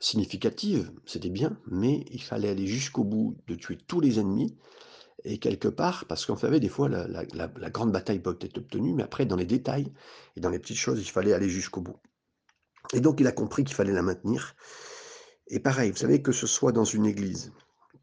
significative, 0.00 0.92
c'était 1.06 1.30
bien, 1.30 1.58
mais 1.66 2.04
il 2.10 2.22
fallait 2.22 2.50
aller 2.50 2.66
jusqu'au 2.66 3.04
bout 3.04 3.36
de 3.46 3.54
tuer 3.54 3.78
tous 3.86 4.00
les 4.00 4.18
ennemis 4.18 4.56
Et 5.24 5.38
quelque 5.38 5.68
part, 5.68 6.06
parce 6.06 6.26
qu'on 6.26 6.36
savait 6.36 6.60
des 6.60 6.68
fois 6.68 6.88
la 6.88 7.06
la 7.06 7.70
grande 7.70 7.92
bataille 7.92 8.20
peut 8.20 8.38
être 8.40 8.58
obtenue, 8.58 8.94
mais 8.94 9.04
après 9.04 9.26
dans 9.26 9.36
les 9.36 9.44
détails 9.46 9.92
et 10.36 10.40
dans 10.40 10.50
les 10.50 10.58
petites 10.58 10.78
choses, 10.78 11.00
il 11.00 11.10
fallait 11.10 11.34
aller 11.34 11.48
jusqu'au 11.48 11.80
bout. 11.80 11.98
Et 12.92 13.00
donc 13.00 13.20
il 13.20 13.26
a 13.26 13.32
compris 13.32 13.64
qu'il 13.64 13.76
fallait 13.76 13.92
la 13.92 14.02
maintenir. 14.02 14.54
Et 15.48 15.60
pareil, 15.60 15.90
vous 15.90 15.96
savez, 15.96 16.22
que 16.22 16.32
ce 16.32 16.46
soit 16.46 16.72
dans 16.72 16.84
une 16.84 17.06
église, 17.06 17.52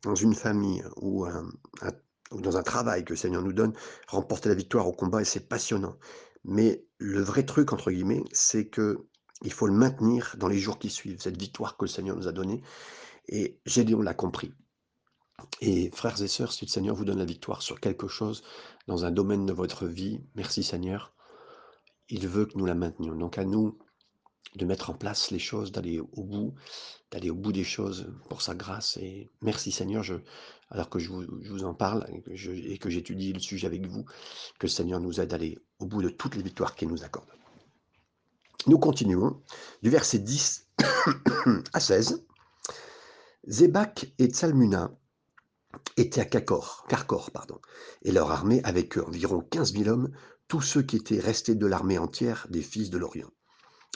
dans 0.03 0.15
une 0.15 0.35
famille 0.35 0.83
ou 0.97 1.25
dans 2.31 2.57
un 2.57 2.63
travail 2.63 3.03
que 3.03 3.13
le 3.13 3.17
Seigneur 3.17 3.41
nous 3.41 3.53
donne, 3.53 3.73
remporter 4.07 4.49
la 4.49 4.55
victoire 4.55 4.87
au 4.87 4.93
combat 4.93 5.23
c'est 5.25 5.47
passionnant. 5.47 5.97
Mais 6.45 6.85
le 6.97 7.21
vrai 7.21 7.43
truc 7.43 7.73
entre 7.73 7.91
guillemets, 7.91 8.23
c'est 8.31 8.67
que 8.67 9.07
il 9.41 9.53
faut 9.53 9.67
le 9.67 9.73
maintenir 9.73 10.35
dans 10.37 10.47
les 10.49 10.59
jours 10.59 10.79
qui 10.79 10.89
suivent, 10.89 11.21
cette 11.21 11.39
victoire 11.39 11.77
que 11.77 11.85
le 11.85 11.89
Seigneur 11.89 12.17
nous 12.17 12.27
a 12.27 12.33
donnée 12.33 12.61
et 13.29 13.59
Gédéon 13.65 14.01
l'a 14.01 14.13
compris. 14.13 14.53
Et 15.61 15.89
frères 15.91 16.21
et 16.21 16.27
sœurs, 16.27 16.51
si 16.51 16.65
le 16.65 16.69
Seigneur 16.69 16.95
vous 16.95 17.05
donne 17.05 17.19
la 17.19 17.25
victoire 17.25 17.61
sur 17.61 17.79
quelque 17.79 18.07
chose 18.07 18.43
dans 18.87 19.05
un 19.05 19.11
domaine 19.11 19.45
de 19.45 19.53
votre 19.53 19.85
vie, 19.85 20.21
merci 20.35 20.63
Seigneur, 20.63 21.13
il 22.09 22.27
veut 22.27 22.45
que 22.45 22.57
nous 22.57 22.65
la 22.65 22.75
maintenions. 22.75 23.15
Donc 23.15 23.37
à 23.37 23.45
nous 23.45 23.77
de 24.55 24.65
mettre 24.65 24.89
en 24.89 24.93
place 24.93 25.31
les 25.31 25.39
choses, 25.39 25.71
d'aller 25.71 25.99
au 25.99 26.23
bout, 26.23 26.55
d'aller 27.11 27.29
au 27.29 27.35
bout 27.35 27.51
des 27.51 27.63
choses 27.63 28.11
pour 28.29 28.41
sa 28.41 28.55
grâce. 28.55 28.97
Et 28.97 29.29
merci 29.41 29.71
Seigneur, 29.71 30.03
alors 30.69 30.89
que 30.89 30.99
je 30.99 31.09
vous, 31.09 31.63
en 31.63 31.73
parle 31.73 32.05
et 32.09 32.77
que 32.77 32.89
j'étudie 32.89 33.33
le 33.33 33.39
sujet 33.39 33.67
avec 33.67 33.85
vous, 33.85 34.03
que 34.03 34.67
le 34.67 34.69
Seigneur 34.69 34.99
nous 34.99 35.19
aide 35.19 35.33
à 35.33 35.35
aller 35.35 35.57
au 35.79 35.85
bout 35.85 36.01
de 36.01 36.09
toutes 36.09 36.35
les 36.35 36.43
victoires 36.43 36.75
qu'il 36.75 36.89
nous 36.89 37.03
accorde. 37.03 37.29
Nous 38.67 38.79
continuons 38.79 39.41
du 39.81 39.89
verset 39.89 40.19
10 40.19 40.67
à 41.73 41.79
16. 41.79 42.25
Zébak 43.47 44.11
et 44.17 44.27
Tsalmuna 44.27 44.91
étaient 45.95 46.21
à 46.21 46.25
Kakor, 46.25 46.85
Karkor, 46.89 47.31
pardon, 47.31 47.59
et 48.01 48.11
leur 48.11 48.31
armée 48.31 48.61
avec 48.63 48.97
environ 48.97 49.41
15 49.41 49.73
000 49.73 49.89
hommes, 49.89 50.11
tous 50.47 50.61
ceux 50.61 50.81
qui 50.81 50.97
étaient 50.97 51.19
restés 51.19 51.55
de 51.55 51.65
l'armée 51.65 51.97
entière 51.97 52.47
des 52.49 52.61
fils 52.61 52.89
de 52.89 52.97
l'Orient. 52.97 53.31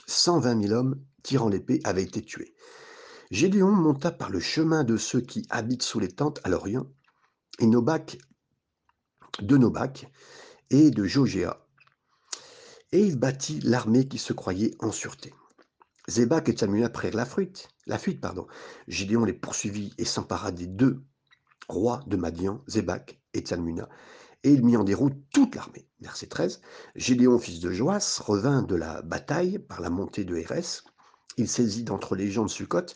120 0.06 0.62
000 0.68 0.74
hommes 0.74 1.00
tirant 1.22 1.48
l'épée 1.48 1.80
avaient 1.84 2.02
été 2.02 2.22
tués. 2.22 2.54
Gédéon 3.30 3.72
monta 3.72 4.12
par 4.12 4.30
le 4.30 4.40
chemin 4.40 4.84
de 4.84 4.96
ceux 4.96 5.20
qui 5.20 5.46
habitent 5.50 5.82
sous 5.82 5.98
les 5.98 6.08
tentes 6.08 6.40
à 6.44 6.48
l'Orient, 6.48 6.86
et 7.58 7.66
Nobak, 7.66 8.18
de 9.40 9.56
Nobak 9.56 10.10
et 10.70 10.90
de 10.90 11.04
Jogéa, 11.04 11.66
et 12.92 13.00
il 13.00 13.18
bâtit 13.18 13.60
l'armée 13.60 14.06
qui 14.06 14.18
se 14.18 14.32
croyait 14.32 14.74
en 14.78 14.92
sûreté. 14.92 15.34
Zébak 16.06 16.48
et 16.48 16.52
Tsalmuna 16.52 16.90
prirent 16.90 17.16
la 17.16 17.24
fuite, 17.24 17.68
la 17.86 17.98
fuite 17.98 18.20
pardon. 18.20 18.46
Gédéon 18.88 19.24
les 19.24 19.32
poursuivit 19.32 19.92
et 19.98 20.04
s'empara 20.04 20.52
des 20.52 20.66
deux 20.66 21.02
rois 21.68 22.00
de 22.06 22.16
Madian, 22.16 22.62
Zébak 22.68 23.18
et 23.32 23.40
Tsalmuna, 23.40 23.88
et 24.44 24.52
il 24.52 24.64
mit 24.64 24.76
en 24.76 24.84
déroute 24.84 25.16
toute 25.32 25.54
l'armée. 25.56 25.88
Verset 26.00 26.26
13. 26.26 26.60
Gédéon, 26.94 27.38
fils 27.38 27.60
de 27.60 27.72
Joas, 27.72 28.20
revint 28.24 28.62
de 28.62 28.74
la 28.74 29.02
bataille 29.02 29.58
par 29.58 29.80
la 29.80 29.90
montée 29.90 30.24
de 30.24 30.36
Hérès. 30.36 30.84
Il 31.38 31.48
saisit 31.48 31.82
d'entre 31.82 32.14
les 32.14 32.30
gens 32.30 32.44
de 32.44 32.50
Sukkot 32.50 32.86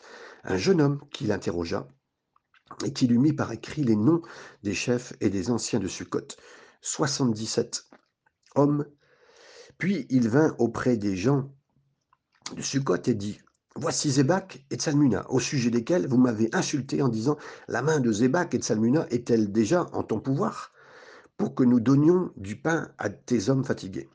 un 0.43 0.57
jeune 0.57 0.79
homme 0.79 1.01
qui 1.11 1.25
l'interrogea 1.25 1.87
et 2.85 2.93
qui 2.93 3.07
lui 3.07 3.17
mit 3.17 3.33
par 3.33 3.51
écrit 3.51 3.83
les 3.83 3.95
noms 3.95 4.21
des 4.63 4.75
chefs 4.75 5.13
et 5.21 5.29
des 5.29 5.49
anciens 5.49 5.79
de 5.79 5.87
Sukkot. 5.87 6.27
77 6.81 7.85
hommes. 8.55 8.85
Puis 9.79 10.05
il 10.09 10.29
vint 10.29 10.55
auprès 10.59 10.97
des 10.97 11.17
gens 11.17 11.51
de 12.55 12.61
Sukkot 12.61 13.01
et 13.07 13.15
dit 13.15 13.39
Voici 13.75 14.11
Zébak 14.11 14.65
et 14.69 14.75
Tsalmuna, 14.75 15.29
au 15.31 15.39
sujet 15.39 15.71
desquels 15.71 16.07
vous 16.07 16.17
m'avez 16.17 16.49
insulté 16.53 17.01
en 17.01 17.07
disant 17.07 17.37
La 17.67 17.81
main 17.81 17.99
de 17.99 18.11
Zébak 18.11 18.53
et 18.53 18.59
Tsalmuna 18.59 19.07
est-elle 19.09 19.51
déjà 19.51 19.87
en 19.93 20.03
ton 20.03 20.19
pouvoir? 20.19 20.73
Pour 21.39 21.55
que 21.55 21.63
nous 21.63 21.79
donnions 21.79 22.31
du 22.35 22.57
pain 22.57 22.91
à 22.97 23.09
tes 23.09 23.49
hommes 23.49 23.63
fatigués 23.63 24.09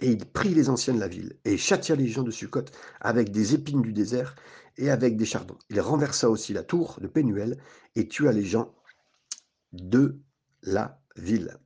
Et 0.00 0.10
il 0.10 0.26
prit 0.26 0.52
les 0.52 0.68
anciens 0.68 0.92
de 0.92 1.00
la 1.00 1.08
ville 1.08 1.38
et 1.44 1.56
châtia 1.56 1.94
les 1.94 2.08
gens 2.08 2.24
de 2.24 2.32
Sukkot 2.32 2.64
avec 3.00 3.30
des 3.30 3.54
épines 3.54 3.82
du 3.82 3.92
désert 3.92 4.34
et 4.76 4.90
avec 4.90 5.16
des 5.16 5.24
chardons. 5.24 5.56
Il 5.70 5.80
renversa 5.80 6.28
aussi 6.28 6.52
la 6.52 6.64
tour 6.64 6.98
de 7.00 7.06
Pénuel 7.06 7.56
et 7.94 8.08
tua 8.08 8.32
les 8.32 8.44
gens 8.44 8.74
de 9.72 10.18
la 10.62 11.00
ville. 11.14 11.56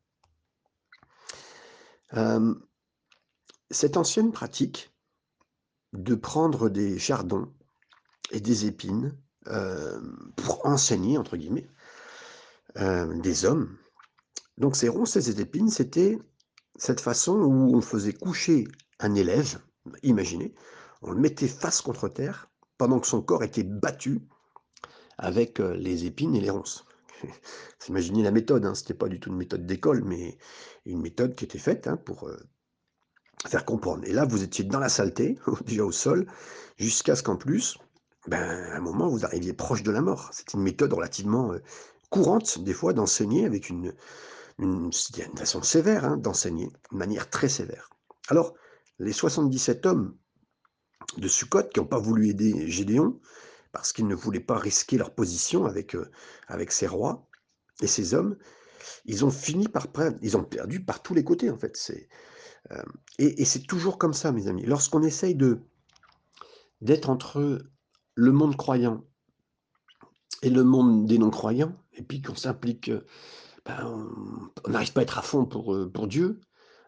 Euh, 2.14 2.54
cette 3.71 3.97
ancienne 3.97 4.33
pratique 4.33 4.92
de 5.95 6.14
prendre 6.14 6.69
des 6.69 6.99
chardons 6.99 7.52
et 8.33 8.40
des 8.40 8.66
épines 8.66 9.16
euh, 9.47 9.99
pour 10.37 10.66
enseigner, 10.66 11.16
entre 11.16 11.38
guillemets, 11.38 11.69
euh, 12.76 13.19
des 13.21 13.47
hommes. 13.47 13.79
Donc 14.60 14.76
ces 14.76 14.90
ronces 14.90 15.16
et 15.16 15.22
ces 15.22 15.40
épines, 15.40 15.70
c'était 15.70 16.18
cette 16.76 17.00
façon 17.00 17.32
où 17.32 17.74
on 17.74 17.80
faisait 17.80 18.12
coucher 18.12 18.68
un 18.98 19.14
élève, 19.14 19.58
imaginez, 20.02 20.54
on 21.00 21.12
le 21.12 21.18
mettait 21.18 21.48
face 21.48 21.80
contre 21.80 22.10
terre 22.10 22.50
pendant 22.76 23.00
que 23.00 23.06
son 23.06 23.22
corps 23.22 23.42
était 23.42 23.62
battu 23.62 24.20
avec 25.16 25.60
euh, 25.60 25.74
les 25.76 26.04
épines 26.04 26.34
et 26.34 26.40
les 26.42 26.50
ronces. 26.50 26.84
Imaginez 27.88 28.22
la 28.22 28.32
méthode, 28.32 28.66
hein, 28.66 28.74
ce 28.74 28.82
n'était 28.82 28.94
pas 28.94 29.08
du 29.08 29.18
tout 29.18 29.30
une 29.30 29.38
méthode 29.38 29.64
d'école, 29.64 30.04
mais 30.04 30.36
une 30.84 31.00
méthode 31.00 31.34
qui 31.34 31.46
était 31.46 31.58
faite 31.58 31.86
hein, 31.86 31.96
pour 31.96 32.28
euh, 32.28 32.36
faire 33.46 33.64
comprendre. 33.64 34.04
Et 34.04 34.12
là, 34.12 34.26
vous 34.26 34.42
étiez 34.42 34.64
dans 34.64 34.78
la 34.78 34.90
saleté, 34.90 35.38
déjà 35.64 35.86
au 35.86 35.92
sol, 35.92 36.26
jusqu'à 36.76 37.16
ce 37.16 37.22
qu'en 37.22 37.36
plus, 37.36 37.78
ben, 38.26 38.42
à 38.42 38.76
un 38.76 38.80
moment, 38.80 39.08
vous 39.08 39.24
arriviez 39.24 39.54
proche 39.54 39.82
de 39.82 39.90
la 39.90 40.02
mort. 40.02 40.28
C'est 40.32 40.52
une 40.52 40.60
méthode 40.60 40.92
relativement 40.92 41.54
euh, 41.54 41.62
courante, 42.10 42.58
des 42.58 42.74
fois, 42.74 42.92
d'enseigner 42.92 43.46
avec 43.46 43.70
une, 43.70 43.94
une, 44.60 44.90
façon 45.36 45.62
sévère 45.62 46.04
hein, 46.04 46.16
d'enseigner, 46.16 46.70
une 46.92 46.98
manière 46.98 47.28
très 47.30 47.48
sévère. 47.48 47.90
Alors, 48.28 48.54
les 48.98 49.12
77 49.12 49.86
hommes 49.86 50.16
de 51.16 51.28
Sukkot 51.28 51.64
qui 51.64 51.80
n'ont 51.80 51.86
pas 51.86 51.98
voulu 51.98 52.28
aider 52.28 52.68
Gédéon, 52.68 53.18
parce 53.72 53.92
qu'ils 53.92 54.06
ne 54.06 54.14
voulaient 54.14 54.40
pas 54.40 54.58
risquer 54.58 54.98
leur 54.98 55.14
position 55.14 55.64
avec, 55.64 55.94
euh, 55.94 56.10
avec 56.48 56.72
ces 56.72 56.86
rois 56.86 57.26
et 57.80 57.86
ces 57.86 58.14
hommes, 58.14 58.36
ils 59.04 59.24
ont 59.24 59.30
fini 59.30 59.68
par 59.68 59.86
ils 60.22 60.36
ont 60.36 60.44
perdu 60.44 60.82
par 60.82 61.02
tous 61.02 61.14
les 61.14 61.24
côtés 61.24 61.50
en 61.50 61.56
fait. 61.56 61.78
Euh, 62.72 62.82
et, 63.18 63.42
et 63.42 63.44
c'est 63.44 63.66
toujours 63.66 63.98
comme 63.98 64.12
ça, 64.12 64.32
mes 64.32 64.48
amis. 64.48 64.64
Lorsqu'on 64.64 65.02
essaye 65.02 65.34
de 65.34 65.60
d'être 66.80 67.10
entre 67.10 67.62
le 68.14 68.32
monde 68.32 68.56
croyant 68.56 69.04
et 70.42 70.50
le 70.50 70.64
monde 70.64 71.06
des 71.06 71.18
non-croyants, 71.18 71.76
et 71.92 72.02
puis 72.02 72.22
qu'on 72.22 72.34
s'implique, 72.34 72.90
ben, 73.70 74.50
on 74.64 74.70
n'arrive 74.70 74.92
pas 74.92 75.00
à 75.00 75.02
être 75.02 75.18
à 75.18 75.22
fond 75.22 75.44
pour, 75.44 75.74
euh, 75.74 75.90
pour 75.90 76.06
Dieu, 76.08 76.40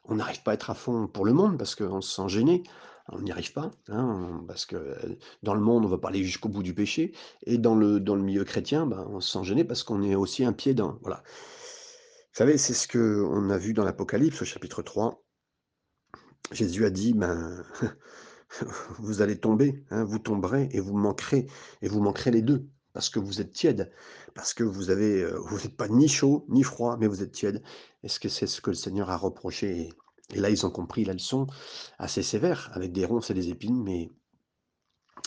on 0.04 0.16
n'arrive 0.16 0.42
pas 0.42 0.52
à 0.52 0.54
être 0.54 0.70
à 0.70 0.74
fond 0.74 1.06
pour 1.06 1.24
le 1.24 1.32
monde 1.32 1.56
parce 1.58 1.74
qu'on 1.74 2.00
se 2.00 2.14
sent 2.14 2.28
gêné, 2.28 2.62
on 3.08 3.20
n'y 3.20 3.30
arrive 3.30 3.52
pas, 3.52 3.70
hein, 3.88 4.44
parce 4.48 4.66
que 4.66 4.76
euh, 4.76 5.16
dans 5.42 5.54
le 5.54 5.60
monde, 5.60 5.84
on 5.84 5.88
va 5.88 5.98
pas 5.98 6.08
aller 6.08 6.24
jusqu'au 6.24 6.48
bout 6.48 6.62
du 6.62 6.74
péché, 6.74 7.12
et 7.46 7.58
dans 7.58 7.74
le, 7.74 8.00
dans 8.00 8.16
le 8.16 8.22
milieu 8.22 8.44
chrétien, 8.44 8.86
ben, 8.86 9.06
on 9.10 9.20
se 9.20 9.30
sent 9.30 9.44
gêné 9.44 9.64
parce 9.64 9.82
qu'on 9.82 10.02
est 10.02 10.14
aussi 10.14 10.44
un 10.44 10.52
pied 10.52 10.74
dans. 10.74 10.98
Vous 11.02 11.12
savez, 12.32 12.58
c'est 12.58 12.74
ce 12.74 12.88
qu'on 12.88 13.50
a 13.50 13.58
vu 13.58 13.74
dans 13.74 13.84
l'Apocalypse, 13.84 14.42
au 14.42 14.44
chapitre 14.44 14.82
3. 14.82 15.22
Jésus 16.50 16.84
a 16.84 16.90
dit, 16.90 17.12
ben, 17.12 17.64
vous 18.98 19.22
allez 19.22 19.38
tomber, 19.38 19.84
hein, 19.90 20.04
vous 20.04 20.18
tomberez 20.18 20.68
et 20.72 20.80
vous 20.80 20.96
manquerez, 20.96 21.46
et 21.82 21.88
vous 21.88 22.00
manquerez 22.00 22.30
les 22.30 22.42
deux, 22.42 22.68
parce 22.92 23.08
que 23.08 23.18
vous 23.18 23.40
êtes 23.40 23.52
tiède, 23.52 23.90
parce 24.34 24.54
que 24.54 24.64
euh, 24.64 25.38
vous 25.38 25.56
n'êtes 25.58 25.76
pas 25.76 25.88
ni 25.88 26.08
chaud 26.08 26.44
ni 26.48 26.62
froid, 26.62 26.96
mais 26.98 27.06
vous 27.06 27.22
êtes 27.22 27.32
tiède. 27.32 27.62
Est-ce 28.02 28.20
que 28.20 28.28
c'est 28.28 28.46
ce 28.46 28.60
que 28.60 28.70
le 28.70 28.76
Seigneur 28.76 29.10
a 29.10 29.16
reproché? 29.16 29.92
Et, 30.32 30.40
là, 30.40 30.50
ils 30.50 30.66
ont 30.66 30.70
compris 30.70 31.04
la 31.04 31.12
leçon 31.12 31.46
assez 31.98 32.22
sévère, 32.22 32.70
avec 32.74 32.92
des 32.92 33.04
ronces 33.04 33.30
et 33.30 33.34
des 33.34 33.48
épines, 33.48 33.82
mais 33.82 34.10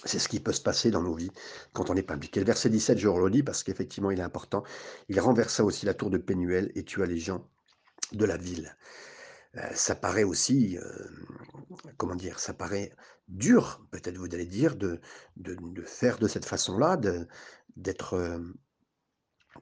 c'est 0.03 0.19
ce 0.19 0.27
qui 0.27 0.39
peut 0.39 0.51
se 0.51 0.61
passer 0.61 0.91
dans 0.91 1.01
nos 1.01 1.13
vies 1.13 1.31
quand 1.73 1.89
on 1.89 1.93
n'est 1.93 2.03
pas 2.03 2.15
impliqué. 2.15 2.39
Le 2.39 2.45
verset 2.45 2.69
17, 2.69 2.97
je 2.97 3.07
le 3.07 3.13
redis 3.13 3.43
parce 3.43 3.63
qu'effectivement, 3.63 4.11
il 4.11 4.19
est 4.19 4.23
important. 4.23 4.63
Il 5.09 5.19
renversa 5.19 5.63
aussi 5.63 5.85
la 5.85 5.93
tour 5.93 6.09
de 6.09 6.17
Pénuel 6.17 6.71
et 6.75 6.83
tua 6.83 7.05
les 7.05 7.19
gens 7.19 7.47
de 8.11 8.25
la 8.25 8.37
ville. 8.37 8.75
Ça 9.73 9.95
paraît 9.95 10.23
aussi, 10.23 10.77
comment 11.97 12.15
dire, 12.15 12.39
ça 12.39 12.53
paraît 12.53 12.93
dur, 13.27 13.85
peut-être 13.91 14.17
vous 14.17 14.25
allez 14.33 14.45
dire, 14.45 14.75
de, 14.75 14.99
de, 15.37 15.81
faire 15.83 16.19
de 16.19 16.27
cette 16.27 16.45
façon-là, 16.45 16.97
d'être, 17.77 18.41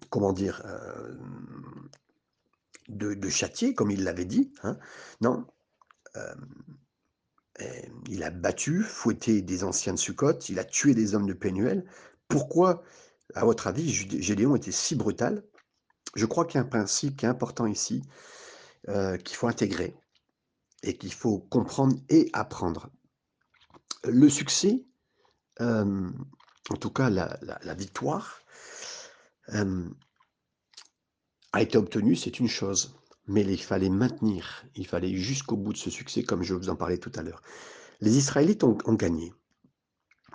comment 0.09 0.33
dire, 0.33 0.63
de, 2.89 3.29
châtier, 3.29 3.73
comme 3.75 3.91
il 3.91 4.03
l'avait 4.03 4.25
dit. 4.25 4.51
hein. 4.63 4.77
Non, 5.21 5.45
il 8.09 8.23
a 8.23 8.31
battu, 8.31 8.81
fouetté 8.81 9.41
des 9.41 9.63
anciens 9.63 9.93
de 9.93 9.99
Sukkot, 9.99 10.39
il 10.49 10.59
a 10.59 10.65
tué 10.65 10.93
des 10.93 11.13
hommes 11.13 11.27
de 11.27 11.33
Pénuel. 11.33 11.85
Pourquoi, 12.27 12.83
à 13.35 13.45
votre 13.45 13.67
avis, 13.67 13.89
Gédéon 13.91 14.55
était 14.55 14.71
si 14.71 14.95
brutal? 14.95 15.43
Je 16.15 16.25
crois 16.25 16.45
qu'il 16.45 16.59
y 16.59 16.63
a 16.63 16.65
un 16.65 16.69
principe 16.69 17.17
qui 17.17 17.25
est 17.25 17.29
important 17.29 17.65
ici, 17.67 18.03
euh, 18.89 19.15
qu'il 19.17 19.37
faut 19.37 19.47
intégrer 19.47 19.95
et 20.81 20.97
qu'il 20.97 21.13
faut 21.13 21.39
comprendre 21.39 21.95
et 22.09 22.29
apprendre. 22.33 22.89
Le 24.03 24.27
succès, 24.27 24.83
euh, 25.61 26.09
en 26.69 26.75
tout 26.75 26.89
cas 26.89 27.09
la, 27.09 27.73
victoire, 27.75 28.41
euh, 29.53 29.89
a 31.53 31.61
été 31.61 31.77
obtenu, 31.77 32.17
c'est 32.17 32.39
une 32.41 32.49
chose, 32.49 32.99
mais 33.25 33.43
il 33.43 33.61
fallait 33.61 33.89
maintenir, 33.89 34.65
il 34.75 34.85
fallait 34.85 35.15
jusqu'au 35.15 35.55
bout 35.55 35.71
de 35.71 35.77
ce 35.77 35.89
succès, 35.89 36.23
comme 36.23 36.43
je 36.43 36.53
vous 36.53 36.67
en 36.67 36.75
parlais 36.75 36.97
tout 36.97 37.11
à 37.15 37.23
l'heure. 37.23 37.41
Les 38.01 38.17
Israélites 38.17 38.65
ont, 38.65 38.75
gagné. 38.95 39.31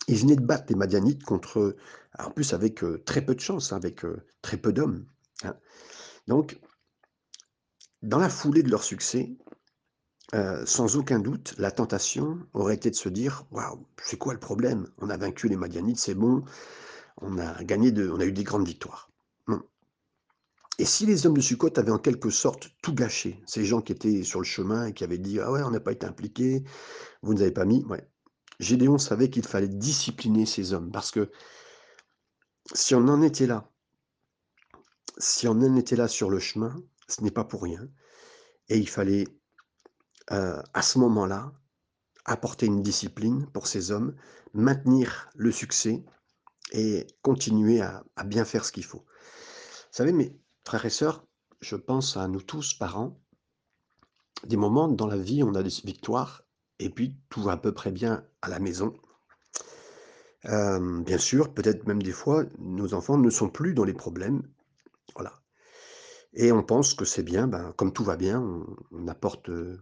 Ils 0.06 0.16
venaient 0.16 0.36
de 0.36 0.46
battre 0.46 0.64
les 0.70 0.74
Madianites 0.74 1.22
contre, 1.22 1.76
en 2.18 2.30
plus 2.30 2.54
avec 2.54 2.82
très 3.04 3.20
peu 3.20 3.34
de 3.34 3.40
chance, 3.40 3.74
avec 3.74 4.06
très 4.40 4.56
peu 4.56 4.72
d'hommes. 4.72 5.04
Hein. 5.44 5.54
Donc, 6.28 6.58
dans 8.02 8.18
la 8.18 8.28
foulée 8.28 8.62
de 8.62 8.70
leur 8.70 8.84
succès, 8.84 9.36
euh, 10.34 10.64
sans 10.66 10.96
aucun 10.96 11.18
doute, 11.18 11.54
la 11.58 11.70
tentation 11.70 12.38
aurait 12.52 12.74
été 12.74 12.90
de 12.90 12.96
se 12.96 13.08
dire 13.08 13.44
Waouh, 13.50 13.86
c'est 14.02 14.18
quoi 14.18 14.34
le 14.34 14.40
problème? 14.40 14.88
On 14.98 15.10
a 15.10 15.16
vaincu 15.16 15.48
les 15.48 15.56
Madianites, 15.56 15.98
c'est 15.98 16.14
bon, 16.14 16.44
on 17.18 17.38
a 17.38 17.62
gagné, 17.64 17.92
on 18.10 18.20
a 18.20 18.24
eu 18.24 18.32
des 18.32 18.44
grandes 18.44 18.66
victoires. 18.66 19.10
Et 20.80 20.84
si 20.84 21.06
les 21.06 21.26
hommes 21.26 21.36
de 21.36 21.40
Sukkot 21.40 21.76
avaient 21.76 21.90
en 21.90 21.98
quelque 21.98 22.30
sorte 22.30 22.70
tout 22.82 22.94
gâché, 22.94 23.42
ces 23.46 23.64
gens 23.64 23.80
qui 23.80 23.90
étaient 23.90 24.22
sur 24.22 24.38
le 24.38 24.44
chemin 24.44 24.86
et 24.86 24.92
qui 24.92 25.02
avaient 25.02 25.18
dit 25.18 25.40
Ah 25.40 25.50
ouais, 25.50 25.62
on 25.62 25.70
n'a 25.70 25.80
pas 25.80 25.92
été 25.92 26.06
impliqués, 26.06 26.62
vous 27.22 27.34
ne 27.34 27.40
avez 27.40 27.50
pas 27.50 27.64
mis. 27.64 27.84
Gédéon 28.60 28.98
savait 28.98 29.28
qu'il 29.28 29.44
fallait 29.44 29.68
discipliner 29.68 30.46
ces 30.46 30.72
hommes 30.72 30.92
parce 30.92 31.10
que 31.10 31.30
si 32.74 32.94
on 32.94 33.08
en 33.08 33.22
était 33.22 33.46
là, 33.46 33.68
si 35.18 35.48
on 35.48 35.52
en 35.52 35.74
était 35.74 35.96
là 35.96 36.06
sur 36.06 36.30
le 36.30 36.38
chemin, 36.38 36.76
ce 37.08 37.22
n'est 37.22 37.30
pas 37.30 37.44
pour 37.44 37.62
rien. 37.62 37.88
Et 38.68 38.78
il 38.78 38.88
fallait 38.88 39.26
euh, 40.30 40.62
à 40.74 40.82
ce 40.82 40.98
moment-là, 40.98 41.52
apporter 42.24 42.66
une 42.66 42.82
discipline 42.82 43.46
pour 43.46 43.66
ces 43.66 43.90
hommes, 43.90 44.14
maintenir 44.52 45.30
le 45.34 45.50
succès 45.50 46.04
et 46.72 47.06
continuer 47.22 47.80
à, 47.80 48.04
bien 48.26 48.44
faire 48.44 48.64
ce 48.64 48.72
qu'il 48.72 48.84
faut. 48.84 48.98
Vous 48.98 49.92
savez, 49.92 50.12
mes 50.12 50.38
frères 50.66 50.84
et 50.84 50.90
sœurs, 50.90 51.24
je 51.60 51.76
pense 51.76 52.18
à 52.18 52.28
nous 52.28 52.42
tous, 52.42 52.74
parents, 52.74 53.18
des 54.46 54.58
moments 54.58 54.88
dans 54.88 55.06
la 55.06 55.16
vie, 55.16 55.42
on 55.42 55.54
a 55.54 55.62
des 55.62 55.70
victoires, 55.84 56.42
et 56.78 56.90
puis 56.90 57.16
tout 57.30 57.42
va 57.42 57.52
à 57.52 57.56
peu 57.56 57.72
près 57.72 57.90
bien 57.90 58.24
à 58.42 58.50
la 58.50 58.58
maison. 58.58 58.94
Euh, 60.44 61.02
bien 61.02 61.18
sûr, 61.18 61.52
peut-être 61.54 61.86
même 61.86 62.02
des 62.02 62.12
fois, 62.12 62.44
nos 62.58 62.92
enfants 62.92 63.18
ne 63.18 63.30
sont 63.30 63.48
plus 63.48 63.72
dans 63.74 63.84
les 63.84 63.94
problèmes. 63.94 64.42
Voilà. 65.14 65.32
Et 66.38 66.52
on 66.52 66.62
pense 66.62 66.94
que 66.94 67.04
c'est 67.04 67.24
bien, 67.24 67.48
ben, 67.48 67.72
comme 67.76 67.92
tout 67.92 68.04
va 68.04 68.16
bien, 68.16 68.40
on 68.92 69.08
apporte 69.08 69.48
euh, 69.48 69.76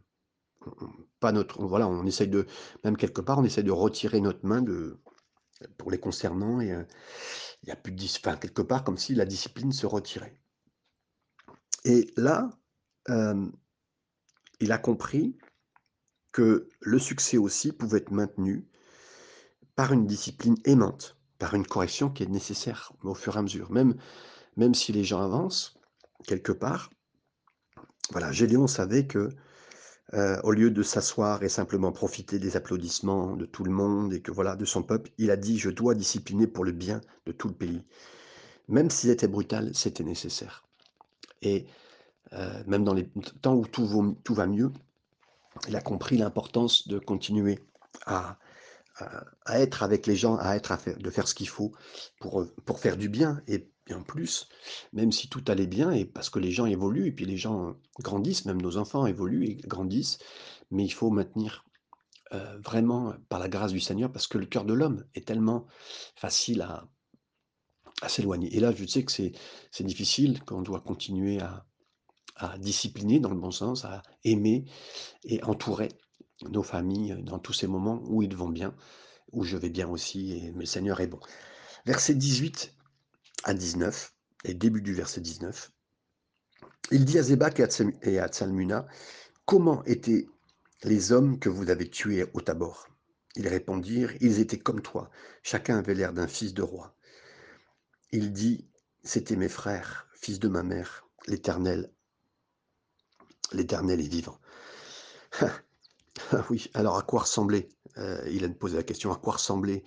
pas 1.20 1.30
notre, 1.30 1.62
voilà, 1.62 1.86
on 1.86 2.06
essaye 2.06 2.28
de, 2.28 2.46
même 2.82 2.96
quelque 2.96 3.20
part, 3.20 3.38
on 3.38 3.44
essaye 3.44 3.62
de 3.62 3.70
retirer 3.70 4.22
notre 4.22 4.44
main 4.46 4.62
de, 4.62 4.98
pour 5.76 5.90
les 5.90 6.00
concernant 6.00 6.62
et 6.62 6.72
euh, 6.72 6.82
il 7.62 7.68
y 7.68 7.72
a 7.72 7.76
plus 7.76 7.92
de, 7.92 8.02
enfin, 8.02 8.38
quelque 8.38 8.62
part, 8.62 8.84
comme 8.84 8.96
si 8.96 9.14
la 9.14 9.26
discipline 9.26 9.70
se 9.70 9.84
retirait. 9.84 10.40
Et 11.84 12.10
là, 12.16 12.48
euh, 13.10 13.46
il 14.60 14.72
a 14.72 14.78
compris 14.78 15.36
que 16.32 16.70
le 16.80 16.98
succès 16.98 17.36
aussi 17.36 17.70
pouvait 17.70 17.98
être 17.98 18.12
maintenu 18.12 18.66
par 19.74 19.92
une 19.92 20.06
discipline 20.06 20.56
aimante, 20.64 21.18
par 21.38 21.52
une 21.52 21.66
correction 21.66 22.08
qui 22.08 22.22
est 22.22 22.30
nécessaire 22.30 22.94
au 23.02 23.14
fur 23.14 23.36
et 23.36 23.40
à 23.40 23.42
mesure. 23.42 23.70
Même, 23.70 23.94
même 24.56 24.74
si 24.74 24.90
les 24.92 25.04
gens 25.04 25.20
avancent, 25.20 25.75
quelque 26.26 26.52
part, 26.52 26.90
voilà, 28.10 28.32
Gédéon 28.32 28.66
savait 28.66 29.06
que 29.06 29.30
euh, 30.14 30.40
au 30.44 30.52
lieu 30.52 30.70
de 30.70 30.82
s'asseoir 30.84 31.42
et 31.42 31.48
simplement 31.48 31.90
profiter 31.90 32.38
des 32.38 32.56
applaudissements 32.56 33.34
de 33.34 33.44
tout 33.44 33.64
le 33.64 33.72
monde 33.72 34.14
et 34.14 34.20
que 34.22 34.30
voilà 34.30 34.54
de 34.54 34.64
son 34.64 34.84
peuple, 34.84 35.10
il 35.18 35.32
a 35.32 35.36
dit 35.36 35.58
je 35.58 35.70
dois 35.70 35.96
discipliner 35.96 36.46
pour 36.46 36.64
le 36.64 36.70
bien 36.70 37.00
de 37.26 37.32
tout 37.32 37.48
le 37.48 37.54
pays. 37.54 37.82
Même 38.68 38.88
s'il 38.90 39.10
était 39.10 39.26
brutal, 39.26 39.72
c'était 39.74 40.04
nécessaire. 40.04 40.64
Et 41.42 41.66
euh, 42.32 42.62
même 42.66 42.84
dans 42.84 42.94
les 42.94 43.08
temps 43.42 43.56
où 43.56 43.66
tout, 43.66 43.86
va 43.86 44.46
mieux, 44.46 44.70
il 45.66 45.74
a 45.74 45.80
compris 45.80 46.16
l'importance 46.16 46.86
de 46.86 47.00
continuer 47.00 47.58
à, 48.06 48.38
à, 48.98 49.60
être 49.60 49.82
avec 49.82 50.06
les 50.06 50.14
gens, 50.14 50.36
à 50.36 50.54
être 50.54 50.70
à 50.70 50.78
faire, 50.78 50.96
de 50.98 51.10
faire 51.10 51.26
ce 51.26 51.34
qu'il 51.34 51.48
faut 51.48 51.72
pour, 52.20 52.46
pour 52.64 52.78
faire 52.78 52.96
du 52.96 53.08
bien 53.08 53.40
et 53.48 53.68
en 53.94 54.02
plus, 54.02 54.48
même 54.92 55.12
si 55.12 55.28
tout 55.28 55.44
allait 55.48 55.66
bien, 55.66 55.90
et 55.90 56.04
parce 56.04 56.30
que 56.30 56.38
les 56.38 56.50
gens 56.50 56.66
évoluent, 56.66 57.06
et 57.06 57.12
puis 57.12 57.24
les 57.24 57.36
gens 57.36 57.76
grandissent, 58.00 58.44
même 58.44 58.60
nos 58.60 58.76
enfants 58.76 59.06
évoluent 59.06 59.46
et 59.46 59.54
grandissent, 59.54 60.18
mais 60.70 60.84
il 60.84 60.90
faut 60.90 61.10
maintenir 61.10 61.64
euh, 62.32 62.58
vraiment 62.58 63.14
par 63.28 63.38
la 63.38 63.48
grâce 63.48 63.72
du 63.72 63.80
Seigneur, 63.80 64.10
parce 64.10 64.26
que 64.26 64.38
le 64.38 64.46
cœur 64.46 64.64
de 64.64 64.74
l'homme 64.74 65.04
est 65.14 65.26
tellement 65.26 65.66
facile 66.16 66.62
à, 66.62 66.88
s'éloigner. 68.08 68.54
Et 68.54 68.60
là, 68.60 68.72
je 68.72 68.84
sais 68.84 69.04
que 69.04 69.12
c'est 69.12 69.84
difficile, 69.84 70.42
qu'on 70.44 70.62
doit 70.62 70.80
continuer 70.80 71.40
à, 71.40 71.64
discipliner 72.58 73.18
dans 73.18 73.30
le 73.30 73.36
bon 73.36 73.50
sens, 73.50 73.86
à 73.86 74.02
aimer 74.24 74.66
et 75.24 75.42
entourer 75.42 75.88
nos 76.50 76.62
familles 76.62 77.16
dans 77.22 77.38
tous 77.38 77.54
ces 77.54 77.66
moments 77.66 78.02
où 78.04 78.22
ils 78.22 78.36
vont 78.36 78.50
bien, 78.50 78.74
où 79.32 79.42
je 79.42 79.56
vais 79.56 79.70
bien 79.70 79.88
aussi, 79.88 80.32
et 80.32 80.52
le 80.52 80.66
Seigneur 80.66 81.00
est 81.00 81.06
bon. 81.06 81.20
Verset 81.86 82.14
18 82.14 82.75
à 83.46 83.54
19, 83.54 84.12
et 84.44 84.54
début 84.54 84.82
du 84.82 84.92
verset 84.92 85.20
19, 85.20 85.72
il 86.90 87.04
dit 87.04 87.18
à 87.18 87.22
Zébak 87.22 87.60
et 88.02 88.18
à 88.18 88.28
Tsalmuna, 88.28 88.86
comment 89.44 89.84
étaient 89.84 90.26
les 90.82 91.12
hommes 91.12 91.38
que 91.38 91.48
vous 91.48 91.70
avez 91.70 91.88
tués 91.88 92.26
au 92.34 92.40
Tabor? 92.40 92.88
Ils 93.36 93.46
répondirent, 93.48 94.12
ils 94.20 94.40
étaient 94.40 94.58
comme 94.58 94.82
toi, 94.82 95.10
chacun 95.42 95.78
avait 95.78 95.94
l'air 95.94 96.12
d'un 96.12 96.26
fils 96.26 96.54
de 96.54 96.62
roi. 96.62 96.96
Il 98.10 98.32
dit, 98.32 98.68
c'étaient 99.04 99.36
mes 99.36 99.48
frères, 99.48 100.08
fils 100.14 100.40
de 100.40 100.48
ma 100.48 100.64
mère, 100.64 101.06
l'Éternel, 101.28 101.92
l'Éternel 103.52 104.00
est 104.00 104.08
vivant. 104.08 104.38
Oui, 106.50 106.70
alors 106.72 106.96
à 106.96 107.02
quoi 107.02 107.20
ressemblaient 107.20 107.68
euh, 107.98 108.26
Il 108.30 108.42
a 108.42 108.48
posé 108.48 108.78
la 108.78 108.82
question, 108.82 109.12
à 109.12 109.16
quoi 109.16 109.34
ressemblaient 109.34 109.84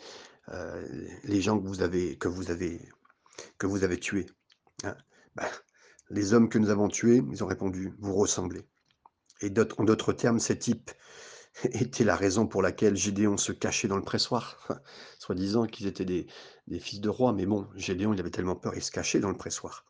euh, 0.49 0.87
les 1.23 1.41
gens 1.41 1.59
que 1.59 1.65
vous 1.67 1.81
avez 2.51 2.79
que 3.57 3.67
vous 3.67 3.83
avez 3.83 3.99
tué 3.99 4.27
hein. 4.83 4.95
bah, 5.35 5.47
Les 6.09 6.33
hommes 6.33 6.49
que 6.49 6.57
nous 6.57 6.69
avons 6.69 6.87
tués, 6.87 7.21
ils 7.31 7.43
ont 7.43 7.47
répondu, 7.47 7.93
vous 7.99 8.15
ressemblez. 8.15 8.65
Et 9.41 9.51
en 9.77 9.83
d'autres 9.83 10.13
termes, 10.13 10.39
ces 10.39 10.57
types 10.57 10.91
étaient 11.63 12.03
la 12.03 12.15
raison 12.15 12.47
pour 12.47 12.61
laquelle 12.61 12.95
Gédéon 12.95 13.37
se 13.37 13.51
cachait 13.51 13.87
dans 13.87 13.97
le 13.97 14.03
pressoir, 14.03 14.67
soi-disant 15.19 15.65
qu'ils 15.65 15.87
étaient 15.87 16.05
des, 16.05 16.27
fils 16.79 17.01
de 17.01 17.09
roi, 17.09 17.33
mais 17.33 17.45
bon, 17.45 17.67
Gédéon, 17.75 18.13
il 18.13 18.19
avait 18.19 18.31
tellement 18.31 18.55
peur, 18.55 18.73
il 18.75 18.83
se 18.83 18.91
cachait 18.91 19.19
dans 19.19 19.29
le 19.29 19.37
pressoir. 19.37 19.85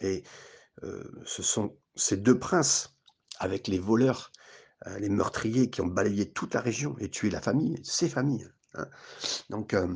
Et 0.00 0.24
euh, 0.82 1.04
ce 1.24 1.42
sont 1.42 1.76
ces 1.94 2.16
deux 2.16 2.38
princes, 2.38 2.94
avec 3.38 3.68
les 3.68 3.78
voleurs, 3.78 4.32
euh, 4.86 4.98
les 4.98 5.08
meurtriers 5.08 5.70
qui 5.70 5.80
ont 5.80 5.86
balayé 5.86 6.30
toute 6.30 6.54
la 6.54 6.60
région 6.60 6.96
et 6.98 7.10
tué 7.10 7.30
la 7.30 7.40
famille, 7.40 7.78
ses 7.82 8.08
familles. 8.08 8.48
Hein. 8.74 8.86
Donc, 9.50 9.74
euh, 9.74 9.88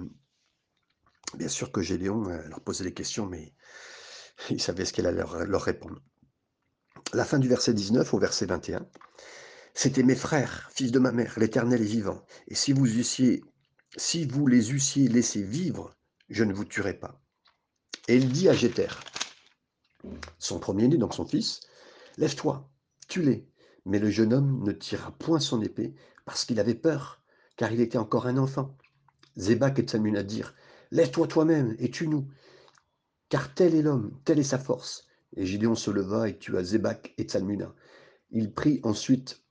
Bien 1.35 1.49
sûr 1.49 1.73
que 1.73 1.83
Gédéon 1.83 2.29
euh, 2.29 2.43
leur 2.49 2.61
posait 2.61 2.85
des 2.85 2.95
questions, 2.95 3.27
mais 3.27 3.55
il 4.51 4.61
savait 4.61 4.85
ce 4.85 4.93
qu'elle 4.93 5.07
allait 5.07 5.25
leur, 5.47 5.63
répondre. 5.63 6.01
La 7.13 7.25
fin 7.25 7.39
du 7.39 7.49
verset 7.49 7.75
19 7.75 8.13
au 8.15 8.19
verset 8.19 8.47
21. 8.47 8.87
C'étaient 9.75 10.03
mes 10.03 10.17
frères, 10.17 10.71
fils 10.75 10.91
de 10.91 10.99
ma 10.99 11.13
mère, 11.13 11.39
l'Éternel 11.39 11.81
est 11.81 11.85
vivant. 11.85 12.25
Et 12.49 12.55
si 12.55 12.73
vous 12.73 12.87
eussiez, 12.87 13.45
si 13.97 14.27
vous 14.27 14.47
les 14.47 14.73
eussiez 14.73 15.09
laissés 15.09 15.43
vivre, 15.43 15.95
je 16.29 16.45
ne 16.45 16.53
vous 16.53 16.65
tuerais 16.65 16.99
pas. 16.99 17.21
Et 18.09 18.17
il 18.17 18.33
dit 18.33 18.49
à 18.49 18.53
Jéter, 18.53 18.89
son 20.39 20.59
premier-né, 20.59 20.97
donc 20.97 21.15
son 21.15 21.25
fils, 21.25 21.61
Lève-toi, 22.21 22.69
tue-les. 23.09 23.49
Mais 23.87 23.99
le 23.99 24.11
jeune 24.11 24.35
homme 24.35 24.63
ne 24.63 24.73
tira 24.73 25.11
point 25.13 25.41
son 25.41 25.63
épée 25.63 25.95
parce 26.27 26.45
qu'il 26.45 26.61
avait 26.61 26.75
peur, 26.75 27.23
car 27.57 27.73
il 27.73 27.81
était 27.81 27.99
encore 27.99 28.27
un 28.27 28.37
enfant. 28.37 28.77
Zébak 29.37 29.79
et 29.79 30.23
dirent 30.25 30.55
Lève-toi 30.91 31.27
toi-même 31.29 31.77
et 31.79 31.91
tue-nous, 31.91 32.27
car 33.29 33.55
tel 33.55 33.75
est 33.75 33.83
l'homme, 33.83 34.19
telle 34.25 34.39
est 34.39 34.45
sa 34.45 34.59
force. 34.59 35.07
Et 35.37 35.47
Gideon 35.47 35.77
se 35.77 35.91
leva 35.91 36.29
et 36.29 36.39
tua 36.39 36.65
Zébak 36.65 37.15
et 37.17 37.25
Tsalmuna. 37.25 37.73
Il 38.31 38.53
prit 38.53 38.81
ensuite 38.83 39.43